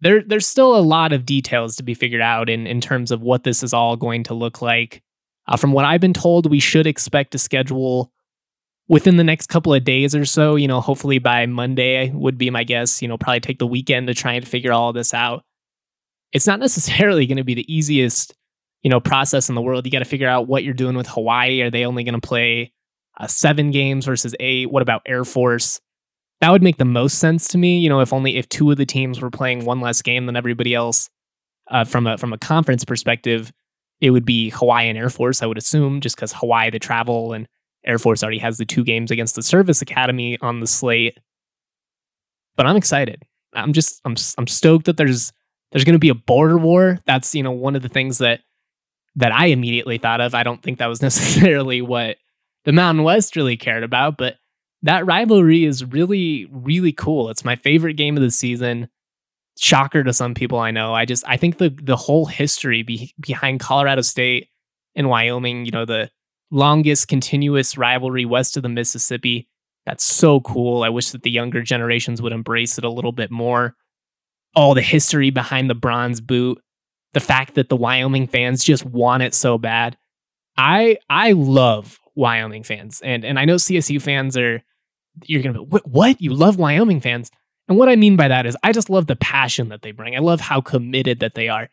there 0.00 0.22
there's 0.22 0.46
still 0.46 0.76
a 0.76 0.80
lot 0.80 1.12
of 1.12 1.26
details 1.26 1.76
to 1.76 1.82
be 1.82 1.94
figured 1.94 2.20
out 2.20 2.48
in 2.48 2.66
in 2.66 2.80
terms 2.80 3.10
of 3.10 3.22
what 3.22 3.44
this 3.44 3.62
is 3.62 3.72
all 3.72 3.96
going 3.96 4.24
to 4.24 4.34
look 4.34 4.62
like. 4.62 5.02
Uh, 5.46 5.56
from 5.56 5.72
what 5.72 5.84
I've 5.84 6.00
been 6.00 6.12
told, 6.12 6.50
we 6.50 6.60
should 6.60 6.86
expect 6.86 7.34
a 7.34 7.38
schedule 7.38 8.12
within 8.86 9.16
the 9.16 9.24
next 9.24 9.48
couple 9.48 9.72
of 9.72 9.84
days 9.84 10.14
or 10.14 10.24
so. 10.24 10.56
You 10.56 10.68
know, 10.68 10.80
hopefully 10.80 11.18
by 11.18 11.46
Monday 11.46 12.10
would 12.10 12.38
be 12.38 12.50
my 12.50 12.64
guess. 12.64 13.00
You 13.00 13.08
know, 13.08 13.18
probably 13.18 13.40
take 13.40 13.58
the 13.58 13.66
weekend 13.66 14.08
to 14.08 14.14
try 14.14 14.34
and 14.34 14.46
figure 14.46 14.72
all 14.72 14.92
this 14.92 15.14
out. 15.14 15.44
It's 16.32 16.46
not 16.46 16.60
necessarily 16.60 17.26
going 17.26 17.38
to 17.38 17.44
be 17.44 17.54
the 17.54 17.72
easiest, 17.72 18.34
you 18.82 18.90
know, 18.90 19.00
process 19.00 19.48
in 19.48 19.54
the 19.54 19.62
world. 19.62 19.86
You 19.86 19.92
got 19.92 20.00
to 20.00 20.04
figure 20.04 20.28
out 20.28 20.48
what 20.48 20.64
you're 20.64 20.74
doing 20.74 20.96
with 20.96 21.08
Hawaii. 21.08 21.62
Are 21.62 21.70
they 21.70 21.84
only 21.84 22.04
going 22.04 22.20
to 22.20 22.26
play 22.26 22.72
uh, 23.18 23.26
seven 23.26 23.70
games 23.70 24.06
versus 24.06 24.34
eight? 24.40 24.70
What 24.70 24.82
about 24.82 25.02
Air 25.06 25.24
Force? 25.24 25.80
that 26.40 26.52
would 26.52 26.62
make 26.62 26.76
the 26.76 26.84
most 26.84 27.18
sense 27.18 27.48
to 27.48 27.58
me. 27.58 27.78
You 27.78 27.88
know, 27.88 28.00
if 28.00 28.12
only 28.12 28.36
if 28.36 28.48
two 28.48 28.70
of 28.70 28.76
the 28.76 28.86
teams 28.86 29.20
were 29.20 29.30
playing 29.30 29.64
one 29.64 29.80
less 29.80 30.02
game 30.02 30.26
than 30.26 30.36
everybody 30.36 30.74
else, 30.74 31.10
uh, 31.70 31.84
from 31.84 32.06
a 32.06 32.16
from 32.16 32.32
a 32.32 32.38
conference 32.38 32.84
perspective, 32.84 33.52
it 34.00 34.10
would 34.10 34.24
be 34.24 34.50
Hawaii 34.50 34.88
and 34.88 34.96
Air 34.96 35.10
Force. 35.10 35.42
I 35.42 35.46
would 35.46 35.58
assume 35.58 36.00
just 36.00 36.16
because 36.16 36.32
Hawaii 36.32 36.70
the 36.70 36.78
travel 36.78 37.32
and 37.32 37.48
Air 37.84 37.98
Force 37.98 38.22
already 38.22 38.38
has 38.38 38.58
the 38.58 38.64
two 38.64 38.84
games 38.84 39.10
against 39.10 39.34
the 39.34 39.42
Service 39.42 39.82
Academy 39.82 40.38
on 40.40 40.60
the 40.60 40.66
slate. 40.66 41.18
But 42.56 42.66
I'm 42.66 42.76
excited. 42.76 43.24
I'm 43.54 43.72
just 43.72 44.00
I'm 44.04 44.14
I'm 44.36 44.46
stoked 44.46 44.86
that 44.86 44.96
there's 44.96 45.32
there's 45.70 45.84
going 45.84 45.94
to 45.94 45.98
be 45.98 46.08
a 46.08 46.14
border 46.14 46.58
war. 46.58 46.98
That's 47.06 47.34
you 47.34 47.42
know 47.42 47.52
one 47.52 47.76
of 47.76 47.82
the 47.82 47.88
things 47.88 48.18
that 48.18 48.40
that 49.16 49.32
I 49.32 49.46
immediately 49.46 49.98
thought 49.98 50.20
of. 50.20 50.34
I 50.34 50.42
don't 50.42 50.62
think 50.62 50.78
that 50.78 50.86
was 50.86 51.02
necessarily 51.02 51.82
what 51.82 52.16
the 52.64 52.72
Mountain 52.72 53.04
West 53.04 53.36
really 53.36 53.56
cared 53.56 53.82
about, 53.82 54.16
but 54.16 54.36
that 54.82 55.06
rivalry 55.06 55.64
is 55.64 55.84
really, 55.84 56.46
really 56.50 56.92
cool. 56.92 57.30
It's 57.30 57.44
my 57.44 57.56
favorite 57.56 57.94
game 57.94 58.16
of 58.16 58.22
the 58.22 58.30
season. 58.30 58.88
Shocker 59.58 60.04
to 60.04 60.12
some 60.12 60.34
people, 60.34 60.58
I 60.58 60.70
know. 60.70 60.94
I 60.94 61.04
just 61.04 61.24
I 61.26 61.36
think 61.36 61.58
the 61.58 61.70
the 61.70 61.96
whole 61.96 62.26
history 62.26 62.82
be, 62.82 63.12
behind 63.18 63.58
Colorado 63.58 64.02
State 64.02 64.48
and 64.94 65.08
Wyoming, 65.08 65.64
you 65.64 65.72
know, 65.72 65.84
the 65.84 66.10
longest 66.50 67.08
continuous 67.08 67.76
rivalry 67.76 68.24
west 68.24 68.56
of 68.56 68.62
the 68.62 68.68
Mississippi. 68.68 69.48
That's 69.84 70.04
so 70.04 70.40
cool. 70.40 70.84
I 70.84 70.90
wish 70.90 71.10
that 71.10 71.22
the 71.22 71.30
younger 71.30 71.62
generations 71.62 72.22
would 72.22 72.32
embrace 72.32 72.78
it 72.78 72.84
a 72.84 72.90
little 72.90 73.10
bit 73.10 73.32
more. 73.32 73.74
All 74.54 74.74
the 74.74 74.82
history 74.82 75.30
behind 75.30 75.70
the 75.70 75.74
bronze 75.74 76.20
boot, 76.20 76.60
the 77.14 77.20
fact 77.20 77.54
that 77.54 77.68
the 77.68 77.76
Wyoming 77.76 78.26
fans 78.26 78.64
just 78.64 78.84
want 78.84 79.22
it 79.22 79.34
so 79.34 79.58
bad. 79.58 79.96
I 80.56 80.98
I 81.08 81.32
love 81.32 81.98
Wyoming 82.14 82.64
fans. 82.64 83.00
And 83.02 83.24
and 83.24 83.38
I 83.38 83.44
know 83.44 83.56
CSU 83.56 84.00
fans 84.02 84.36
are 84.36 84.62
you're 85.24 85.42
gonna 85.42 85.64
be 85.64 85.78
what 85.84 86.20
you 86.20 86.34
love 86.34 86.58
Wyoming 86.58 87.00
fans. 87.00 87.30
And 87.68 87.76
what 87.78 87.88
I 87.88 87.96
mean 87.96 88.16
by 88.16 88.28
that 88.28 88.46
is 88.46 88.56
I 88.62 88.72
just 88.72 88.90
love 88.90 89.06
the 89.06 89.16
passion 89.16 89.68
that 89.68 89.82
they 89.82 89.92
bring. 89.92 90.16
I 90.16 90.20
love 90.20 90.40
how 90.40 90.60
committed 90.60 91.20
that 91.20 91.34
they 91.34 91.48
are. 91.48 91.68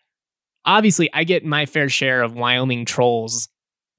Obviously, 0.66 1.10
I 1.14 1.24
get 1.24 1.46
my 1.46 1.66
fair 1.66 1.90
share 1.90 2.22
of 2.22 2.36
Wyoming 2.36 2.86
trolls 2.86 3.50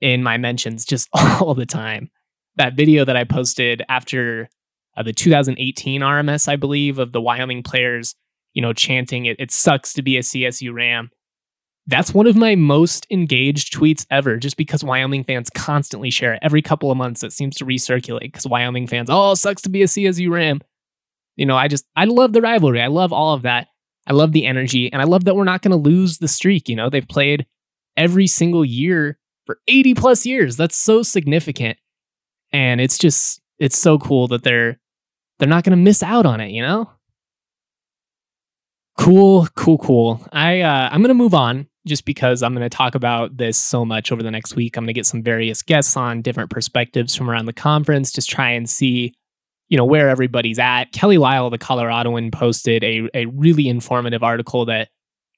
in 0.01 0.23
my 0.23 0.37
mentions 0.37 0.85
just 0.85 1.09
all 1.13 1.55
the 1.55 1.67
time. 1.67 2.11
That 2.57 2.75
video 2.75 3.05
that 3.05 3.17
I 3.17 3.25
posted 3.25 3.83
after 3.89 4.49
uh, 4.97 5.03
the 5.03 5.13
2018 5.13 6.01
RMS, 6.01 6.49
I 6.49 6.57
believe, 6.57 6.99
of 6.99 7.13
the 7.13 7.21
Wyoming 7.21 7.63
players, 7.63 8.15
you 8.57 8.63
know, 8.63 8.73
chanting 8.73 9.27
it, 9.27 9.37
it 9.39 9.53
sucks 9.53 9.93
to 9.93 10.03
be 10.03 10.17
a 10.17 10.23
CSU 10.23 10.75
Ram 10.75 11.11
that's 11.87 12.13
one 12.13 12.27
of 12.27 12.37
my 12.37 12.57
most 12.57 13.07
engaged 13.11 13.73
tweets 13.73 14.07
ever, 14.11 14.39
just 14.39 14.57
because 14.57 14.83
Wyoming 14.83 15.23
fans 15.23 15.51
constantly 15.51 16.11
share 16.11 16.35
it. 16.35 16.41
Every 16.43 16.61
couple 16.61 16.91
of 16.91 16.97
months, 16.97 17.23
it 17.23 17.33
seems 17.33 17.57
to 17.57 17.65
recirculate 17.65 18.21
because 18.21 18.47
Wyoming 18.47 18.89
fans, 18.89 19.09
oh, 19.11 19.35
sucks 19.35 19.63
to 19.63 19.69
be 19.69 19.83
a 19.83 19.87
CSU 19.87 20.31
Ram. 20.31 20.61
You 21.37 21.47
know, 21.47 21.57
I 21.57 21.69
just, 21.69 21.87
I 21.95 22.07
love 22.07 22.33
the 22.33 22.41
rivalry. 22.41 22.83
I 22.83 22.89
love 22.89 23.13
all 23.13 23.35
of 23.35 23.43
that. 23.43 23.69
I 24.07 24.15
love 24.15 24.33
the 24.33 24.47
energy. 24.47 24.93
And 24.93 25.01
I 25.01 25.05
love 25.05 25.25
that 25.25 25.37
we're 25.37 25.45
not 25.45 25.63
going 25.63 25.71
to 25.71 25.77
lose 25.77 26.19
the 26.19 26.29
streak. 26.29 26.69
You 26.69 26.77
know, 26.77 26.91
they've 26.91 27.07
played 27.07 27.47
every 27.97 28.27
single 28.27 28.65
year 28.65 29.19
for 29.45 29.59
80 29.69 29.95
plus 29.95 30.27
years. 30.27 30.57
That's 30.57 30.77
so 30.77 31.03
significant. 31.03 31.79
And 32.53 32.81
it's 32.81 32.99
just, 32.99 33.41
it's 33.59 33.79
so 33.79 33.99
cool 33.99 34.29
that 34.29 34.43
they're, 34.43 34.81
they're 35.39 35.49
not 35.49 35.63
going 35.63 35.77
to 35.77 35.83
miss 35.83 36.03
out 36.03 36.27
on 36.27 36.41
it, 36.41 36.51
you 36.51 36.63
know? 36.63 36.91
Cool, 38.97 39.47
cool, 39.55 39.79
cool. 39.79 40.27
I 40.33 40.61
uh, 40.61 40.89
I'm 40.91 41.03
gonna 41.03 41.15
move 41.15 41.35
on 41.35 41.69
just 41.87 42.05
because 42.05 42.43
I'm 42.43 42.55
to 42.57 42.69
talk 42.69 42.95
about 42.95 43.37
this 43.37 43.57
so 43.57 43.85
much 43.85 44.11
over 44.11 44.23
the 44.23 44.31
next 44.31 44.57
week. 44.57 44.77
I'm 44.77 44.87
to 44.87 44.93
get 44.93 45.07
some 45.07 45.23
various 45.23 45.63
guests 45.63 45.97
on 45.97 46.23
different 46.23 46.51
perspectives 46.51 47.15
from 47.15 47.31
around 47.31 47.47
the 47.47 47.53
conference, 47.53 48.13
just 48.13 48.29
try 48.29 48.51
and 48.51 48.69
see, 48.69 49.15
you 49.69 49.77
know, 49.77 49.85
where 49.85 50.09
everybody's 50.09 50.59
at. 50.59 50.93
Kelly 50.93 51.19
Lyell, 51.19 51.51
the 51.51 51.59
Coloradoan, 51.59 52.33
posted 52.33 52.83
a, 52.83 53.09
a 53.15 53.27
really 53.27 53.69
informative 53.69 54.25
article 54.25 54.65
that 54.65 54.89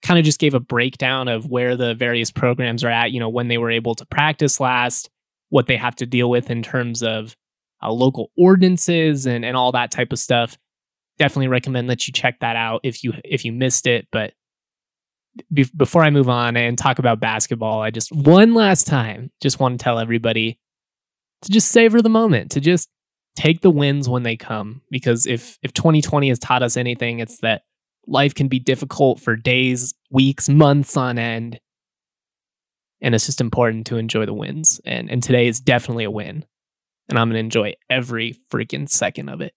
kind 0.00 0.18
of 0.18 0.24
just 0.24 0.40
gave 0.40 0.54
a 0.54 0.60
breakdown 0.60 1.28
of 1.28 1.50
where 1.50 1.76
the 1.76 1.94
various 1.94 2.30
programs 2.30 2.82
are 2.82 2.90
at, 2.90 3.12
you 3.12 3.20
know, 3.20 3.28
when 3.28 3.48
they 3.48 3.58
were 3.58 3.70
able 3.70 3.94
to 3.96 4.06
practice 4.06 4.60
last, 4.60 5.10
what 5.50 5.66
they 5.66 5.76
have 5.76 5.96
to 5.96 6.06
deal 6.06 6.30
with 6.30 6.50
in 6.50 6.62
terms 6.62 7.02
of 7.02 7.36
uh, 7.82 7.90
local 7.90 8.30
ordinances 8.38 9.26
and, 9.26 9.44
and 9.44 9.56
all 9.56 9.72
that 9.72 9.90
type 9.90 10.12
of 10.12 10.18
stuff. 10.18 10.56
Definitely 11.18 11.48
recommend 11.48 11.90
that 11.90 12.06
you 12.06 12.12
check 12.12 12.40
that 12.40 12.56
out 12.56 12.80
if 12.84 13.02
you 13.02 13.14
if 13.24 13.44
you 13.44 13.52
missed 13.52 13.86
it. 13.86 14.06
But 14.12 14.34
be- 15.52 15.70
before 15.76 16.02
I 16.02 16.10
move 16.10 16.28
on 16.28 16.56
and 16.56 16.78
talk 16.78 16.98
about 16.98 17.20
basketball, 17.20 17.80
I 17.80 17.90
just 17.90 18.12
one 18.12 18.54
last 18.54 18.86
time 18.86 19.30
just 19.40 19.60
want 19.60 19.78
to 19.78 19.84
tell 19.84 19.98
everybody 19.98 20.58
to 21.42 21.50
just 21.50 21.68
savor 21.70 22.02
the 22.02 22.08
moment, 22.08 22.52
to 22.52 22.60
just 22.60 22.88
take 23.36 23.60
the 23.60 23.70
wins 23.70 24.08
when 24.08 24.24
they 24.24 24.36
come 24.36 24.82
because 24.90 25.26
if 25.26 25.58
if 25.62 25.72
2020 25.72 26.28
has 26.28 26.38
taught 26.38 26.62
us 26.62 26.76
anything, 26.76 27.20
it's 27.20 27.38
that 27.38 27.62
life 28.06 28.34
can 28.34 28.48
be 28.48 28.58
difficult 28.58 29.20
for 29.20 29.36
days, 29.36 29.94
weeks, 30.10 30.48
months 30.48 30.96
on 30.96 31.18
end. 31.18 31.60
And 33.00 33.14
it's 33.14 33.26
just 33.26 33.40
important 33.40 33.86
to 33.88 33.96
enjoy 33.96 34.26
the 34.26 34.34
wins. 34.34 34.80
And 34.84 35.10
and 35.10 35.22
today 35.22 35.46
is 35.46 35.60
definitely 35.60 36.04
a 36.04 36.10
win. 36.10 36.44
And 37.08 37.18
I'm 37.18 37.28
going 37.28 37.34
to 37.34 37.40
enjoy 37.40 37.74
every 37.88 38.36
freaking 38.52 38.88
second 38.88 39.30
of 39.30 39.40
it. 39.40 39.54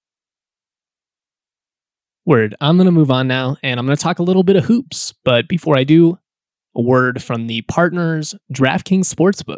Word. 2.24 2.56
I'm 2.62 2.78
going 2.78 2.86
to 2.86 2.92
move 2.92 3.10
on 3.10 3.28
now 3.28 3.58
and 3.64 3.80
I'm 3.80 3.86
going 3.88 3.98
to 3.98 4.04
talk 4.04 4.20
a 4.20 4.24
little 4.24 4.44
bit 4.44 4.56
of 4.56 4.66
hoops. 4.66 5.14
But 5.24 5.48
before 5.48 5.76
I 5.76 5.84
do, 5.84 6.20
a 6.76 6.82
word 6.82 7.24
from 7.24 7.48
the 7.48 7.64
partners, 7.64 8.36
DraftKings 8.54 9.12
Sportsbook. 9.12 9.58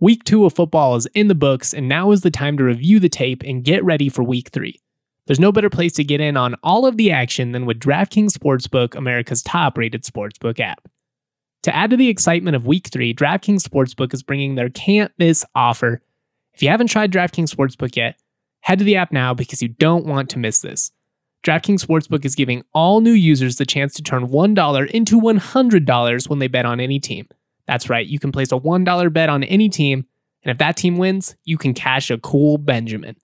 Week 0.00 0.22
two 0.24 0.44
of 0.44 0.52
football 0.52 0.94
is 0.94 1.06
in 1.14 1.26
the 1.26 1.34
books, 1.34 1.74
and 1.74 1.88
now 1.88 2.12
is 2.12 2.20
the 2.20 2.30
time 2.30 2.56
to 2.56 2.62
review 2.62 3.00
the 3.00 3.08
tape 3.08 3.42
and 3.44 3.64
get 3.64 3.84
ready 3.84 4.08
for 4.08 4.22
week 4.22 4.50
three. 4.50 4.80
There's 5.28 5.38
no 5.38 5.52
better 5.52 5.68
place 5.68 5.92
to 5.92 6.04
get 6.04 6.22
in 6.22 6.38
on 6.38 6.54
all 6.62 6.86
of 6.86 6.96
the 6.96 7.10
action 7.10 7.52
than 7.52 7.66
with 7.66 7.78
DraftKings 7.78 8.30
Sportsbook, 8.30 8.94
America's 8.94 9.42
top 9.42 9.76
rated 9.76 10.02
sportsbook 10.02 10.58
app. 10.58 10.88
To 11.64 11.76
add 11.76 11.90
to 11.90 11.98
the 11.98 12.08
excitement 12.08 12.56
of 12.56 12.66
week 12.66 12.88
three, 12.88 13.12
DraftKings 13.12 13.60
Sportsbook 13.60 14.14
is 14.14 14.22
bringing 14.22 14.54
their 14.54 14.70
can't 14.70 15.12
miss 15.18 15.44
offer. 15.54 16.00
If 16.54 16.62
you 16.62 16.70
haven't 16.70 16.86
tried 16.86 17.12
DraftKings 17.12 17.54
Sportsbook 17.54 17.94
yet, 17.94 18.18
head 18.60 18.78
to 18.78 18.86
the 18.86 18.96
app 18.96 19.12
now 19.12 19.34
because 19.34 19.60
you 19.60 19.68
don't 19.68 20.06
want 20.06 20.30
to 20.30 20.38
miss 20.38 20.60
this. 20.60 20.92
DraftKings 21.44 21.84
Sportsbook 21.84 22.24
is 22.24 22.34
giving 22.34 22.64
all 22.72 23.02
new 23.02 23.12
users 23.12 23.56
the 23.56 23.66
chance 23.66 23.92
to 23.96 24.02
turn 24.02 24.28
$1 24.28 24.90
into 24.92 25.20
$100 25.20 26.28
when 26.30 26.38
they 26.38 26.48
bet 26.48 26.64
on 26.64 26.80
any 26.80 26.98
team. 26.98 27.28
That's 27.66 27.90
right, 27.90 28.06
you 28.06 28.18
can 28.18 28.32
place 28.32 28.50
a 28.50 28.58
$1 28.58 29.12
bet 29.12 29.28
on 29.28 29.44
any 29.44 29.68
team, 29.68 30.06
and 30.42 30.50
if 30.50 30.56
that 30.56 30.78
team 30.78 30.96
wins, 30.96 31.36
you 31.44 31.58
can 31.58 31.74
cash 31.74 32.10
a 32.10 32.16
cool 32.16 32.56
Benjamin. 32.56 33.16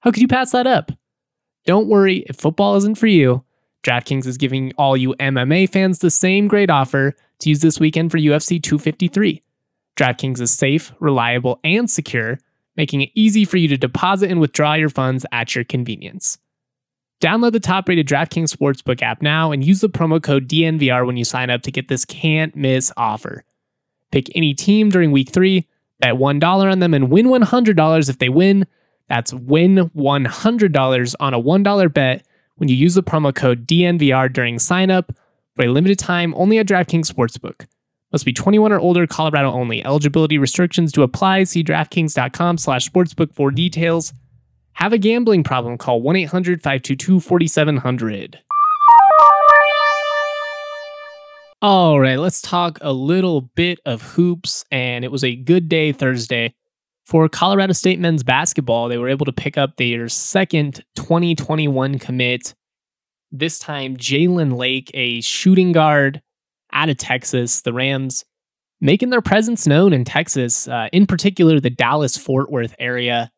How 0.00 0.10
could 0.10 0.22
you 0.22 0.28
pass 0.28 0.50
that 0.50 0.66
up? 0.66 0.90
Don't 1.64 1.88
worry, 1.88 2.24
if 2.28 2.36
football 2.36 2.76
isn't 2.76 2.98
for 2.98 3.06
you, 3.06 3.44
DraftKings 3.82 4.26
is 4.26 4.36
giving 4.36 4.72
all 4.78 4.96
you 4.96 5.14
MMA 5.20 5.68
fans 5.70 5.98
the 5.98 6.10
same 6.10 6.48
great 6.48 6.70
offer 6.70 7.14
to 7.40 7.48
use 7.48 7.60
this 7.60 7.80
weekend 7.80 8.10
for 8.10 8.18
UFC 8.18 8.62
253. 8.62 9.42
DraftKings 9.96 10.40
is 10.40 10.50
safe, 10.50 10.92
reliable, 11.00 11.60
and 11.62 11.90
secure, 11.90 12.38
making 12.76 13.02
it 13.02 13.10
easy 13.14 13.44
for 13.44 13.56
you 13.58 13.68
to 13.68 13.76
deposit 13.76 14.30
and 14.30 14.40
withdraw 14.40 14.74
your 14.74 14.88
funds 14.88 15.26
at 15.32 15.54
your 15.54 15.64
convenience. 15.64 16.38
Download 17.20 17.52
the 17.52 17.60
top 17.60 17.88
rated 17.88 18.08
DraftKings 18.08 18.54
Sportsbook 18.54 19.00
app 19.02 19.22
now 19.22 19.52
and 19.52 19.62
use 19.62 19.80
the 19.80 19.88
promo 19.88 20.20
code 20.20 20.48
DNVR 20.48 21.06
when 21.06 21.16
you 21.16 21.24
sign 21.24 21.50
up 21.50 21.62
to 21.62 21.70
get 21.70 21.86
this 21.86 22.04
can't 22.04 22.56
miss 22.56 22.90
offer. 22.96 23.44
Pick 24.10 24.28
any 24.34 24.54
team 24.54 24.90
during 24.90 25.12
week 25.12 25.30
three, 25.30 25.68
bet 26.00 26.14
$1 26.14 26.72
on 26.72 26.78
them, 26.80 26.94
and 26.94 27.10
win 27.10 27.26
$100 27.26 28.08
if 28.08 28.18
they 28.18 28.28
win. 28.28 28.66
That's 29.12 29.34
win 29.34 29.90
$100 29.94 31.14
on 31.20 31.34
a 31.34 31.42
$1 31.42 31.92
bet 31.92 32.26
when 32.56 32.70
you 32.70 32.74
use 32.74 32.94
the 32.94 33.02
promo 33.02 33.34
code 33.34 33.66
DNVR 33.66 34.32
during 34.32 34.58
sign 34.58 34.90
up 34.90 35.12
for 35.54 35.66
a 35.66 35.68
limited 35.68 35.98
time 35.98 36.32
only 36.34 36.58
at 36.58 36.64
DraftKings 36.64 37.12
Sportsbook. 37.12 37.66
Must 38.10 38.24
be 38.24 38.32
21 38.32 38.72
or 38.72 38.80
older, 38.80 39.06
Colorado 39.06 39.52
only. 39.52 39.84
Eligibility 39.84 40.38
restrictions 40.38 40.92
to 40.92 41.02
apply. 41.02 41.44
See 41.44 41.62
DraftKings.com 41.62 42.56
slash 42.56 42.88
sportsbook 42.88 43.34
for 43.34 43.50
details. 43.50 44.14
Have 44.72 44.94
a 44.94 44.98
gambling 44.98 45.44
problem? 45.44 45.76
Call 45.76 46.00
1 46.00 46.16
800 46.16 46.62
522 46.62 47.20
4700. 47.20 48.38
All 51.60 52.00
right, 52.00 52.16
let's 52.16 52.40
talk 52.40 52.78
a 52.80 52.94
little 52.94 53.42
bit 53.42 53.78
of 53.84 54.00
hoops. 54.00 54.64
And 54.70 55.04
it 55.04 55.12
was 55.12 55.22
a 55.22 55.36
good 55.36 55.68
day 55.68 55.92
Thursday 55.92 56.54
for 57.04 57.28
Colorado 57.28 57.72
State 57.72 57.98
men's 57.98 58.22
basketball. 58.22 58.88
They 58.88 58.98
were 58.98 59.08
able 59.08 59.26
to 59.26 59.32
pick 59.32 59.58
up 59.58 59.76
their 59.76 60.08
second 60.08 60.84
2021 60.96 61.98
commit. 61.98 62.54
This 63.30 63.58
time, 63.58 63.96
Jalen 63.96 64.56
Lake, 64.56 64.90
a 64.94 65.20
shooting 65.20 65.72
guard 65.72 66.22
out 66.72 66.88
of 66.88 66.96
Texas. 66.98 67.62
The 67.62 67.72
Rams 67.72 68.24
making 68.80 69.10
their 69.10 69.22
presence 69.22 69.66
known 69.66 69.92
in 69.92 70.04
Texas, 70.04 70.68
uh, 70.68 70.88
in 70.92 71.06
particular 71.06 71.60
the 71.60 71.70
Dallas 71.70 72.16
Fort 72.16 72.50
Worth 72.50 72.74
area 72.78 73.30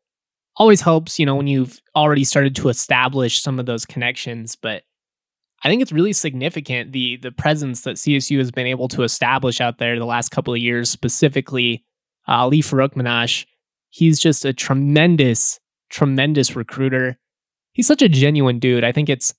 always 0.56 0.80
helps, 0.80 1.18
you 1.18 1.26
know, 1.26 1.36
when 1.36 1.46
you've 1.46 1.80
already 1.94 2.24
started 2.24 2.56
to 2.56 2.68
establish 2.68 3.40
some 3.40 3.58
of 3.58 3.66
those 3.66 3.84
connections. 3.84 4.56
But 4.56 4.82
I 5.62 5.68
think 5.68 5.82
it's 5.82 5.92
really 5.92 6.12
significant 6.12 6.92
the 6.92 7.16
the 7.16 7.32
presence 7.32 7.82
that 7.82 7.96
CSU 7.96 8.38
has 8.38 8.50
been 8.50 8.66
able 8.66 8.88
to 8.88 9.02
establish 9.02 9.60
out 9.60 9.78
there 9.78 9.98
the 9.98 10.04
last 10.04 10.30
couple 10.30 10.54
of 10.54 10.60
years, 10.60 10.90
specifically 10.90 11.84
uh, 12.28 12.32
Ali 12.32 12.60
Farokhmanesh. 12.60 13.46
He's 13.94 14.18
just 14.18 14.44
a 14.44 14.52
tremendous, 14.52 15.60
tremendous 15.88 16.56
recruiter. 16.56 17.16
He's 17.72 17.86
such 17.86 18.02
a 18.02 18.08
genuine 18.08 18.58
dude. 18.58 18.82
I 18.82 18.90
think 18.90 19.08
it's 19.08 19.32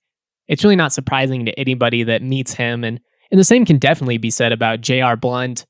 it's 0.48 0.64
really 0.64 0.76
not 0.76 0.94
surprising 0.94 1.46
to 1.46 1.60
anybody 1.60 2.04
that 2.04 2.22
meets 2.22 2.54
him. 2.54 2.84
And 2.84 3.00
and 3.32 3.40
the 3.40 3.44
same 3.44 3.66
can 3.66 3.80
definitely 3.80 4.18
be 4.18 4.30
said 4.30 4.52
about 4.52 4.82
J.R. 4.82 5.18
Blunt 5.18 5.66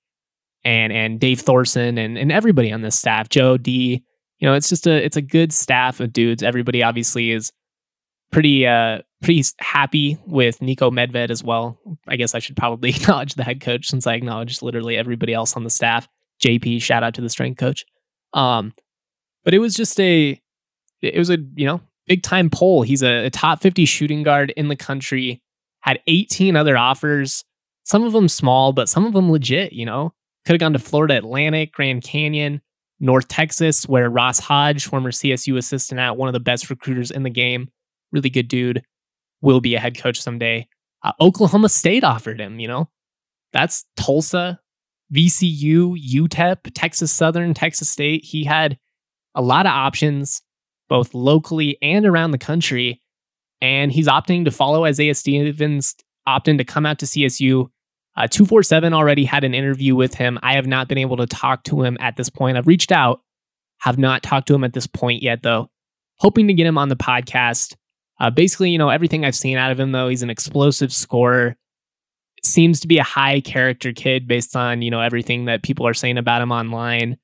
and 0.63 0.93
and 0.93 1.19
Dave 1.19 1.41
Thorson 1.41 1.97
and, 1.97 2.17
and 2.17 2.31
everybody 2.31 2.71
on 2.71 2.81
this 2.81 2.97
staff, 2.97 3.29
Joe 3.29 3.57
D 3.57 4.03
you 4.39 4.47
know, 4.47 4.53
it's 4.53 4.69
just 4.69 4.87
a 4.87 5.03
it's 5.03 5.17
a 5.17 5.21
good 5.21 5.53
staff 5.53 5.99
of 5.99 6.13
dudes. 6.13 6.43
Everybody 6.43 6.83
obviously 6.83 7.31
is 7.31 7.51
pretty 8.31 8.67
uh 8.67 8.99
pretty 9.21 9.43
happy 9.59 10.17
with 10.25 10.61
Nico 10.61 10.91
Medved 10.91 11.29
as 11.29 11.43
well. 11.43 11.79
I 12.07 12.15
guess 12.15 12.35
I 12.35 12.39
should 12.39 12.57
probably 12.57 12.89
acknowledge 12.95 13.35
the 13.35 13.43
head 13.43 13.61
coach 13.61 13.87
since 13.87 14.05
I 14.05 14.13
acknowledged 14.13 14.61
literally 14.61 14.97
everybody 14.97 15.33
else 15.33 15.55
on 15.55 15.63
the 15.63 15.69
staff. 15.69 16.07
JP, 16.43 16.81
shout 16.81 17.03
out 17.03 17.13
to 17.15 17.21
the 17.21 17.29
strength 17.29 17.57
coach. 17.57 17.85
Um, 18.35 18.73
but 19.43 19.55
it 19.55 19.59
was 19.59 19.73
just 19.73 19.99
a 19.99 20.39
it 21.01 21.17
was 21.17 21.31
a 21.31 21.37
you 21.55 21.65
know 21.65 21.81
big 22.05 22.21
time 22.21 22.51
poll. 22.51 22.83
He's 22.83 23.01
a, 23.01 23.25
a 23.25 23.29
top 23.31 23.61
50 23.61 23.85
shooting 23.85 24.21
guard 24.21 24.51
in 24.55 24.67
the 24.67 24.75
country. 24.75 25.41
Had 25.79 25.99
18 26.07 26.55
other 26.55 26.77
offers, 26.77 27.43
some 27.83 28.03
of 28.03 28.13
them 28.13 28.27
small, 28.27 28.73
but 28.73 28.89
some 28.89 29.05
of 29.05 29.13
them 29.13 29.31
legit. 29.31 29.73
You 29.73 29.85
know, 29.85 30.13
could 30.45 30.53
have 30.53 30.59
gone 30.59 30.73
to 30.73 30.79
Florida 30.79 31.17
Atlantic, 31.17 31.71
Grand 31.71 32.03
Canyon. 32.03 32.61
North 32.99 33.27
Texas, 33.27 33.87
where 33.87 34.09
Ross 34.09 34.39
Hodge, 34.39 34.85
former 34.85 35.11
CSU 35.11 35.57
assistant 35.57 35.99
at 35.99 36.17
one 36.17 36.29
of 36.29 36.33
the 36.33 36.39
best 36.39 36.69
recruiters 36.69 37.11
in 37.11 37.23
the 37.23 37.29
game, 37.29 37.69
really 38.11 38.29
good 38.29 38.47
dude, 38.47 38.83
will 39.41 39.61
be 39.61 39.75
a 39.75 39.79
head 39.79 39.97
coach 39.97 40.21
someday. 40.21 40.67
Uh, 41.03 41.11
Oklahoma 41.19 41.69
State 41.69 42.03
offered 42.03 42.39
him, 42.39 42.59
you 42.59 42.67
know, 42.67 42.89
that's 43.53 43.85
Tulsa, 43.97 44.59
VCU, 45.13 45.95
UTEP, 45.97 46.71
Texas 46.73 47.11
Southern, 47.11 47.53
Texas 47.53 47.89
State. 47.89 48.25
He 48.25 48.43
had 48.43 48.77
a 49.33 49.41
lot 49.41 49.65
of 49.65 49.71
options, 49.71 50.41
both 50.89 51.13
locally 51.13 51.77
and 51.81 52.05
around 52.05 52.31
the 52.31 52.37
country. 52.37 53.01
And 53.61 53.91
he's 53.91 54.07
opting 54.07 54.45
to 54.45 54.51
follow 54.51 54.85
Isaiah 54.85 55.15
Stevens, 55.15 55.95
opting 56.27 56.57
to 56.57 56.63
come 56.63 56.85
out 56.85 56.99
to 56.99 57.05
CSU 57.05 57.67
uh, 58.17 58.27
247 58.27 58.93
already 58.93 59.25
had 59.25 59.43
an 59.43 59.53
interview 59.53 59.93
with 59.93 60.13
him. 60.13 60.39
I 60.41 60.55
have 60.55 60.67
not 60.67 60.87
been 60.87 60.97
able 60.97 61.17
to 61.17 61.27
talk 61.27 61.63
to 61.65 61.83
him 61.83 61.97
at 61.99 62.15
this 62.15 62.29
point. 62.29 62.57
I've 62.57 62.67
reached 62.67 62.91
out, 62.91 63.21
have 63.79 63.97
not 63.97 64.23
talked 64.23 64.47
to 64.47 64.55
him 64.55 64.63
at 64.63 64.73
this 64.73 64.87
point 64.87 65.21
yet, 65.21 65.43
though. 65.43 65.69
Hoping 66.19 66.47
to 66.47 66.53
get 66.53 66.65
him 66.65 66.77
on 66.77 66.87
the 66.87 66.95
podcast. 66.95 67.75
Uh, 68.21 68.29
basically, 68.29 68.69
you 68.69 68.77
know, 68.77 68.87
everything 68.87 69.25
I've 69.25 69.35
seen 69.35 69.57
out 69.57 69.71
of 69.71 69.79
him, 69.79 69.91
though, 69.91 70.07
he's 70.07 70.23
an 70.23 70.29
explosive 70.29 70.93
scorer. 70.93 71.57
Seems 72.45 72.79
to 72.81 72.87
be 72.87 72.97
a 72.97 73.03
high 73.03 73.41
character 73.41 73.91
kid 73.91 74.27
based 74.27 74.55
on, 74.55 74.81
you 74.81 74.91
know, 74.91 75.01
everything 75.01 75.45
that 75.45 75.63
people 75.63 75.87
are 75.87 75.93
saying 75.93 76.17
about 76.17 76.41
him 76.41 76.51
online. 76.51 77.17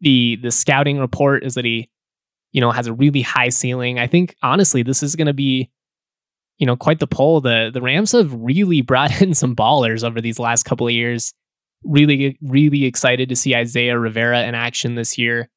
The 0.00 0.36
the 0.36 0.50
scouting 0.50 0.98
report 0.98 1.44
is 1.44 1.54
that 1.54 1.64
he, 1.64 1.90
you 2.52 2.60
know, 2.60 2.70
has 2.70 2.86
a 2.86 2.92
really 2.92 3.22
high 3.22 3.48
ceiling. 3.50 3.98
I 3.98 4.06
think 4.06 4.36
honestly, 4.42 4.82
this 4.82 5.02
is 5.02 5.16
going 5.16 5.26
to 5.26 5.34
be 5.34 5.70
you 6.58 6.66
know, 6.66 6.76
quite 6.76 7.00
the 7.00 7.06
pull. 7.06 7.40
The 7.40 7.70
the 7.72 7.82
Rams 7.82 8.12
have 8.12 8.32
really 8.32 8.82
brought 8.82 9.20
in 9.22 9.34
some 9.34 9.56
ballers 9.56 10.04
over 10.04 10.20
these 10.20 10.38
last 10.38 10.64
couple 10.64 10.86
of 10.86 10.92
years. 10.92 11.32
Really, 11.84 12.38
really 12.40 12.84
excited 12.84 13.28
to 13.28 13.36
see 13.36 13.54
Isaiah 13.54 13.98
Rivera 13.98 14.44
in 14.44 14.54
action 14.54 14.94
this 14.94 15.18
year. 15.18 15.50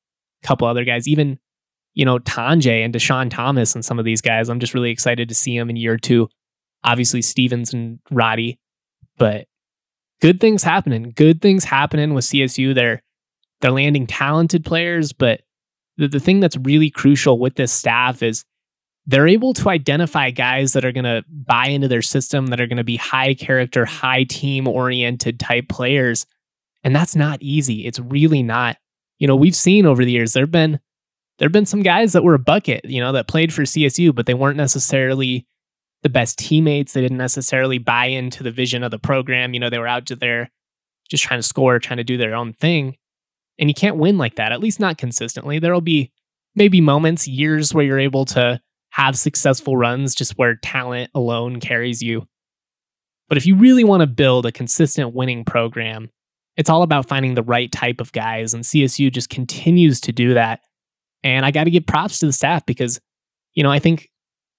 A 0.44 0.48
couple 0.48 0.68
other 0.68 0.84
guys, 0.84 1.08
even 1.08 1.40
you 1.94 2.06
know 2.06 2.20
Tonje 2.20 2.84
and 2.84 2.94
Dischon 2.94 3.30
Thomas 3.30 3.76
and 3.76 3.86
some 3.86 4.00
of 4.00 4.06
these 4.06 4.22
guys. 4.22 4.50
I'm 4.50 4.60
just 4.60 4.74
really 4.74 4.92
excited 4.92 5.30
to 5.30 5.36
see 5.36 5.58
them 5.58 5.70
in 5.70 5.76
year 5.76 5.98
two. 5.98 6.30
Obviously 6.84 7.22
Stevens 7.22 7.74
and 7.74 8.00
Roddy, 8.12 8.60
but 9.18 9.48
good 10.22 10.40
things 10.40 10.64
happening. 10.64 11.14
Good 11.16 11.42
things 11.42 11.64
happening 11.64 12.14
with 12.14 12.26
CSU. 12.26 12.74
They're 12.74 13.02
they're 13.62 13.72
landing 13.72 14.06
talented 14.06 14.64
players, 14.64 15.14
but 15.14 15.42
the, 15.98 16.08
the 16.08 16.20
thing 16.20 16.40
that's 16.40 16.58
really 16.58 16.92
crucial 16.92 17.40
with 17.40 17.56
this 17.56 17.72
staff 17.72 18.22
is 18.22 18.46
they're 19.08 19.28
able 19.28 19.54
to 19.54 19.70
identify 19.70 20.30
guys 20.30 20.74
that 20.74 20.86
are 20.86 20.92
going 20.92 21.06
to 21.06 21.24
buy 21.30 21.68
into 21.68 21.88
their 21.88 22.02
system, 22.02 22.48
that 22.48 22.60
are 22.60 22.68
going 22.68 22.78
to 22.78 22.84
be 22.84 22.98
high 22.98 23.34
character, 23.34 23.86
high 23.86 24.26
team 24.26 24.68
oriented 24.68 25.40
type 25.40 25.70
players. 25.70 26.26
And 26.84 26.96
that's 26.96 27.16
not 27.16 27.42
easy. 27.42 27.86
It's 27.86 28.00
really 28.00 28.44
not. 28.44 28.78
You 29.18 29.28
know, 29.28 29.36
we've 29.36 29.56
seen 29.56 29.86
over 29.86 30.06
the 30.06 30.12
years, 30.12 30.34
there've 30.34 30.52
been 30.52 30.80
there've 31.40 31.52
been 31.52 31.66
some 31.66 31.82
guys 31.82 32.14
that 32.14 32.24
were 32.24 32.34
a 32.34 32.40
bucket, 32.40 32.86
you 32.86 33.00
know, 33.00 33.12
that 33.14 33.28
played 33.28 33.54
for 33.54 33.64
CSU, 33.64 34.14
but 34.14 34.26
they 34.26 34.34
weren't 34.34 34.58
necessarily 34.58 35.48
the 36.08 36.14
best 36.14 36.38
teammates. 36.38 36.94
They 36.94 37.02
didn't 37.02 37.18
necessarily 37.18 37.80
buy 37.80 38.06
into 38.06 38.42
the 38.42 38.52
vision 38.52 38.82
of 38.82 38.92
the 38.92 38.98
program. 38.98 39.54
You 39.54 39.60
know, 39.60 39.70
they 39.70 39.78
were 39.78 39.90
out 39.90 40.06
to 40.06 40.16
there 40.16 40.50
just 41.10 41.22
trying 41.22 41.42
to 41.42 41.48
score, 41.48 41.80
trying 41.80 41.98
to 41.98 42.04
do 42.06 42.16
their 42.16 42.34
own 42.34 42.54
thing. 42.54 42.96
And 43.60 43.70
you 43.70 43.74
can't 43.74 43.98
win 43.98 44.18
like 44.18 44.36
that, 44.36 44.54
at 44.54 44.62
least 44.62 44.80
not 44.80 44.98
consistently. 44.98 45.60
There'll 45.60 45.82
be 45.82 46.14
maybe 46.56 46.80
moments, 46.80 47.28
years 47.28 47.74
where 47.74 47.84
you're 47.84 48.00
able 48.00 48.24
to 48.24 48.62
have 48.92 49.18
successful 49.18 49.76
runs 49.76 50.16
just 50.16 50.38
where 50.38 50.56
talent 50.56 51.12
alone 51.14 51.60
carries 51.60 52.02
you. 52.02 52.26
But 53.28 53.38
if 53.38 53.46
you 53.46 53.58
really 53.58 53.84
want 53.84 54.00
to 54.00 54.08
build 54.08 54.46
a 54.46 54.52
consistent 54.54 55.14
winning 55.14 55.44
program, 55.44 56.10
it's 56.56 56.70
all 56.70 56.84
about 56.84 57.10
finding 57.10 57.34
the 57.34 57.44
right 57.44 57.70
type 57.70 58.00
of 58.00 58.14
guys. 58.14 58.54
And 58.54 58.64
CSU 58.64 59.12
just 59.12 59.30
continues 59.30 60.00
to 60.02 60.14
do 60.14 60.36
that. 60.36 60.62
And 61.22 61.46
I 61.46 61.52
got 61.52 61.66
to 61.66 61.72
give 61.72 61.86
props 61.86 62.20
to 62.20 62.26
the 62.26 62.34
staff 62.34 62.66
because, 62.66 63.02
you 63.56 63.64
know, 63.64 63.72
I 63.72 63.80
think 63.80 64.10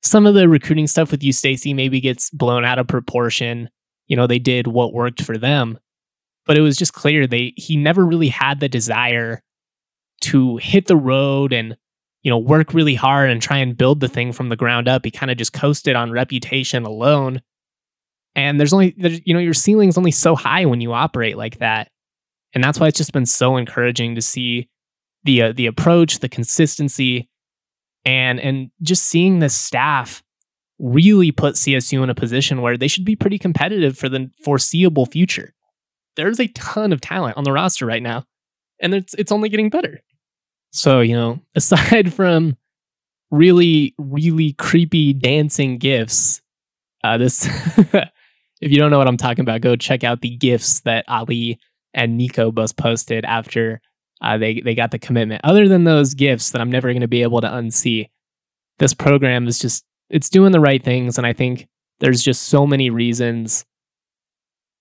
some 0.03 0.27
of 0.27 0.35
the 0.35 0.49
recruiting 0.49 0.87
stuff 0.87 1.11
with 1.11 1.21
Eustachy, 1.21 1.75
maybe 1.75 2.01
gets 2.01 2.31
blown 2.31 2.65
out 2.65 2.79
of 2.79 2.87
proportion. 2.87 3.69
You 4.07 4.17
know, 4.17 4.27
they 4.27 4.39
did 4.39 4.67
what 4.67 4.93
worked 4.93 5.23
for 5.23 5.37
them, 5.37 5.79
but 6.47 6.57
it 6.57 6.63
was 6.63 6.77
just 6.77 6.93
clear 6.93 7.27
they 7.27 7.53
he 7.57 7.77
never 7.77 8.07
really 8.07 8.29
had 8.29 8.61
the 8.61 8.69
desire 8.69 9.43
to 10.23 10.57
hit 10.57 10.87
the 10.87 10.97
road 10.97 11.53
and 11.53 11.77
you 12.23 12.31
know, 12.31 12.39
work 12.39 12.75
really 12.75 12.95
hard 12.95 13.31
and 13.31 13.41
try 13.41 13.59
and 13.59 13.77
build 13.77 14.01
the 14.01 14.09
thing 14.09 14.33
from 14.33 14.49
the 14.49 14.57
ground 14.57 14.89
up. 14.89 15.05
He 15.05 15.11
kind 15.11 15.31
of 15.31 15.39
just 15.39 15.53
coasted 15.53 15.97
on 15.97 16.11
reputation 16.11 16.85
alone. 16.85 17.43
And 18.35 18.59
there's 18.59 18.73
only, 18.73 18.95
there's, 18.99 19.21
you 19.25 19.35
know, 19.35 19.41
your 19.41 19.55
ceiling's 19.55 19.97
only 19.97 20.11
so 20.11 20.35
high 20.37 20.65
when 20.65 20.81
you 20.81 20.93
operate 20.93 21.37
like 21.37 21.59
that. 21.59 21.91
And 22.55 22.63
that's 22.63 22.81
why 22.81 22.89
it's 22.89 22.99
just 22.99 23.13
been 23.13 23.27
so 23.27 23.57
encouraging 23.57 24.15
to 24.15 24.23
see 24.23 24.69
the 25.25 25.43
uh, 25.43 25.53
the 25.53 25.67
approach, 25.67 26.21
the 26.21 26.29
consistency, 26.29 27.28
and 28.09 28.41
and 28.41 28.71
just 28.81 29.05
seeing 29.05 29.39
the 29.39 29.51
staff 29.51 30.23
really 30.79 31.31
put 31.31 31.57
CSU 31.57 32.03
in 32.03 32.09
a 32.09 32.15
position 32.15 32.63
where 32.63 32.79
they 32.79 32.89
should 32.89 33.05
be 33.05 33.17
pretty 33.17 33.39
competitive 33.39 33.99
for 33.99 34.09
the 34.09 34.31
foreseeable 34.43 35.05
future. 35.05 35.53
There's 36.17 36.41
a 36.41 36.49
ton 36.49 36.95
of 36.95 37.03
talent 37.03 37.37
on 37.37 37.45
the 37.45 37.53
roster 37.53 37.85
right 37.85 38.03
now, 38.03 38.25
and 38.81 38.95
it's 38.95 39.13
it's 39.15 39.31
only 39.31 39.51
getting 39.51 39.69
better. 39.69 40.01
So, 40.73 41.01
you 41.01 41.15
know, 41.15 41.41
aside 41.55 42.15
from 42.15 42.57
really, 43.31 43.95
really 43.99 44.55
creepy 44.55 45.13
dancing 45.13 45.77
gifs. 45.77 46.41
Uh, 47.05 47.19
this, 47.19 47.47
if 47.77 48.73
you 48.73 48.79
don't 48.79 48.91
know 48.91 48.99
what 48.99 49.07
I'm 49.07 49.19
talking 49.19 49.43
about, 49.43 49.61
go 49.61 49.77
check 49.77 50.03
out 50.03 50.23
the 50.23 50.35
gifs 50.35 50.81
that 50.81 51.05
Ali 51.09 51.61
and 51.93 52.17
Nico 52.17 52.51
both 52.51 52.77
posted 52.77 53.27
after 53.27 53.83
uh, 54.21 54.37
they 54.39 54.61
they 54.61 54.75
got 54.75 54.91
the 54.91 54.99
commitment. 54.99 55.41
Other 55.45 55.69
than 55.69 55.85
those 55.85 56.15
gifts 56.15 56.51
that 56.51 56.61
I'm 56.61 56.71
never 56.71 56.89
going 56.89 57.01
to 57.01 57.09
be 57.09 57.23
able 57.23 57.41
to 57.41 57.49
unsee, 57.49 58.09
this 58.79 58.95
program 58.95 59.47
is 59.47 59.59
just 59.59 59.85
it's 60.11 60.29
doing 60.29 60.53
the 60.53 60.61
right 60.61 60.83
things, 60.83 61.19
and 61.19 61.27
I 61.27 61.33
think 61.33 61.69
there's 62.01 62.23
just 62.23 62.45
so 62.45 62.67
many 62.67 62.91
reasons 62.91 63.65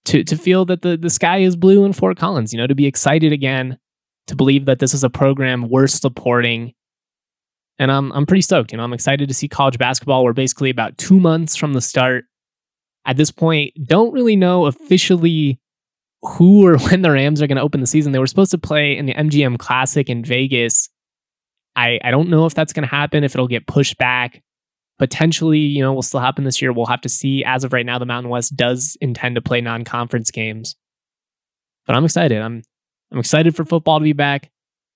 to 0.06 0.24
to 0.24 0.38
feel 0.38 0.66
that 0.66 0.82
the 0.82 0.98
the 0.98 1.10
sky 1.10 1.40
is 1.40 1.56
blue 1.56 1.86
in 1.86 1.94
Fort 1.94 2.18
Collins. 2.18 2.54
You 2.54 2.60
know, 2.60 2.68
to 2.68 2.76
be 2.76 2.88
excited 2.88 3.32
again, 3.32 3.78
to 4.28 4.36
believe 4.36 4.66
that 4.66 4.80
this 4.80 4.94
is 4.94 5.04
a 5.04 5.10
program 5.10 5.70
worth 5.70 5.92
supporting. 5.92 6.74
And 7.80 7.92
I'm 7.92 8.12
I'm 8.14 8.26
pretty 8.26 8.42
stoked. 8.42 8.72
You 8.72 8.78
know, 8.78 8.84
I'm 8.84 8.94
excited 8.94 9.28
to 9.28 9.36
see 9.36 9.48
college 9.48 9.78
basketball. 9.78 10.24
We're 10.24 10.34
basically 10.34 10.70
about 10.70 10.98
two 10.98 11.20
months 11.20 11.56
from 11.56 11.74
the 11.74 11.82
start. 11.82 12.26
At 13.06 13.18
this 13.18 13.32
point, 13.32 13.74
don't 13.86 14.12
really 14.12 14.36
know 14.36 14.66
officially 14.66 15.60
who 16.22 16.66
or 16.66 16.78
when 16.90 17.02
the 17.02 17.12
Rams 17.12 17.42
are 17.42 17.48
going 17.48 17.58
to 17.58 17.64
open 17.64 17.82
the 17.82 17.88
season. 17.88 18.12
They 18.12 18.20
were 18.20 18.28
supposed 18.28 18.52
to 18.52 18.58
play 18.58 18.98
in 18.98 19.06
the 19.06 19.14
MGM 19.14 19.58
Classic 19.60 20.10
in 20.10 20.24
Vegas. 20.24 20.90
I, 21.76 22.00
I 22.04 22.12
don't 22.12 22.30
know 22.30 22.46
if 22.46 22.56
that's 22.56 22.74
going 22.74 22.88
to 22.88 22.96
happen, 22.96 23.24
if 23.24 23.36
it'll 23.36 23.48
get 23.48 23.68
pushed 23.68 23.98
back. 23.98 24.44
Potentially, 24.98 25.60
you 25.60 25.84
know, 25.84 25.94
will 25.94 26.02
still 26.02 26.20
happen 26.20 26.44
this 26.44 26.60
year. 26.60 26.74
We'll 26.74 26.88
have 26.88 27.02
to 27.02 27.10
see. 27.10 27.44
As 27.44 27.64
of 27.64 27.72
right 27.72 27.86
now, 27.86 28.00
the 28.00 28.06
Mountain 28.06 28.32
West 28.32 28.56
does 28.56 28.98
intend 29.00 29.36
to 29.36 29.42
play 29.42 29.62
non 29.62 29.84
conference 29.84 30.32
games. 30.32 30.76
But 31.86 31.96
I'm 31.96 32.04
excited. 32.04 32.42
I'm 32.42 32.64
I'm 33.12 33.20
excited 33.20 33.56
for 33.56 33.64
football 33.64 34.00
to 34.00 34.04
be 34.04 34.14
back. 34.14 34.50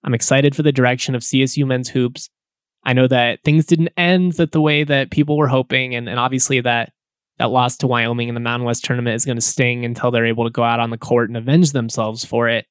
I'm 0.04 0.16
excited 0.16 0.56
for 0.56 0.64
the 0.64 0.72
direction 0.72 1.14
of 1.14 1.22
CSU 1.22 1.68
men's 1.68 1.90
hoops. 1.90 2.32
I 2.84 2.94
know 2.94 3.08
that 3.08 3.44
things 3.44 3.68
didn't 3.68 3.92
end 3.96 4.34
that 4.34 4.52
the 4.52 4.62
way 4.62 4.84
that 4.84 5.12
people 5.12 5.38
were 5.38 5.48
hoping, 5.48 5.94
and, 5.94 6.10
and 6.10 6.20
obviously 6.20 6.62
that 6.62 6.94
that 7.42 7.50
loss 7.50 7.76
to 7.78 7.88
Wyoming 7.88 8.28
in 8.28 8.36
the 8.36 8.40
Mountain 8.40 8.68
West 8.68 8.86
tournament 8.86 9.16
is 9.16 9.26
going 9.26 9.38
to 9.38 9.42
sting 9.42 9.84
until 9.84 10.12
they're 10.12 10.28
able 10.28 10.44
to 10.44 10.52
go 10.52 10.62
out 10.62 10.80
on 10.80 10.92
the 10.92 10.98
court 10.98 11.28
and 11.28 11.36
avenge 11.36 11.72
themselves 11.72 12.24
for 12.24 12.48
it. 12.48 12.68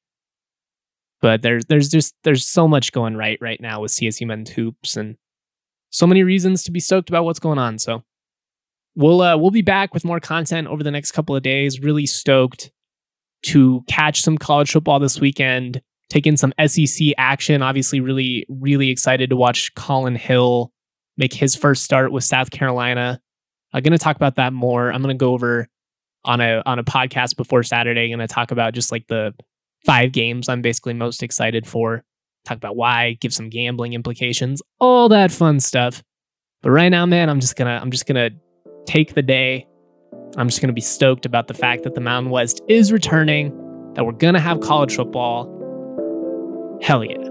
But 1.21 1.41
there's 1.41 1.65
there's 1.65 1.89
just 1.89 2.15
there's 2.23 2.47
so 2.47 2.69
much 2.69 2.93
going 2.93 3.17
right 3.17 3.37
right 3.41 3.59
now 3.59 3.81
with 3.81 3.91
CSU 3.91 4.25
men's 4.25 4.51
hoops 4.51 4.95
and 4.95 5.17
so 5.89 6.07
many 6.07 6.23
reasons 6.23 6.63
to 6.63 6.71
be 6.71 6.79
stoked 6.79 7.09
about 7.09 7.25
what's 7.25 7.37
going 7.37 7.59
on. 7.59 7.79
So 7.79 8.03
we'll 8.95 9.21
uh, 9.21 9.35
we'll 9.35 9.51
be 9.51 9.61
back 9.61 9.93
with 9.93 10.05
more 10.05 10.21
content 10.21 10.69
over 10.69 10.83
the 10.83 10.89
next 10.89 11.11
couple 11.11 11.35
of 11.35 11.43
days. 11.43 11.81
Really 11.81 12.05
stoked 12.05 12.71
to 13.47 13.83
catch 13.89 14.21
some 14.21 14.37
college 14.37 14.71
football 14.71 14.99
this 14.99 15.19
weekend, 15.19 15.81
take 16.09 16.25
in 16.25 16.37
some 16.37 16.53
SEC 16.65 17.09
action. 17.17 17.61
Obviously, 17.61 17.99
really 17.99 18.45
really 18.47 18.89
excited 18.89 19.29
to 19.31 19.35
watch 19.35 19.75
Collin 19.75 20.15
Hill 20.15 20.71
make 21.17 21.33
his 21.33 21.57
first 21.57 21.83
start 21.83 22.13
with 22.13 22.23
South 22.23 22.51
Carolina. 22.51 23.21
I'm 23.73 23.83
going 23.83 23.91
to 23.91 23.97
talk 23.97 24.15
about 24.15 24.35
that 24.35 24.53
more. 24.53 24.91
I'm 24.91 25.01
going 25.01 25.15
to 25.15 25.19
go 25.19 25.33
over 25.33 25.67
on 26.23 26.41
a 26.41 26.61
on 26.65 26.79
a 26.79 26.83
podcast 26.83 27.35
before 27.35 27.63
Saturday. 27.63 28.11
I'm 28.11 28.17
going 28.17 28.27
to 28.27 28.33
talk 28.33 28.51
about 28.51 28.73
just 28.73 28.91
like 28.91 29.07
the 29.07 29.33
five 29.85 30.11
games 30.11 30.49
I'm 30.49 30.61
basically 30.61 30.93
most 30.93 31.23
excited 31.23 31.65
for. 31.67 32.03
Talk 32.45 32.57
about 32.57 32.75
why, 32.75 33.17
give 33.21 33.33
some 33.33 33.49
gambling 33.49 33.93
implications, 33.93 34.61
all 34.79 35.09
that 35.09 35.31
fun 35.31 35.59
stuff. 35.59 36.03
But 36.63 36.71
right 36.71 36.89
now, 36.89 37.05
man, 37.05 37.29
I'm 37.29 37.39
just 37.39 37.55
gonna 37.55 37.79
I'm 37.81 37.91
just 37.91 38.05
gonna 38.05 38.31
take 38.85 39.13
the 39.13 39.21
day. 39.21 39.67
I'm 40.37 40.47
just 40.47 40.61
gonna 40.61 40.73
be 40.73 40.81
stoked 40.81 41.25
about 41.25 41.47
the 41.47 41.53
fact 41.53 41.83
that 41.83 41.95
the 41.95 42.01
Mountain 42.01 42.31
West 42.31 42.61
is 42.67 42.91
returning, 42.91 43.49
that 43.95 44.05
we're 44.05 44.11
gonna 44.13 44.39
have 44.39 44.59
college 44.61 44.95
football. 44.95 45.47
Hell 46.81 47.03
yeah. 47.03 47.30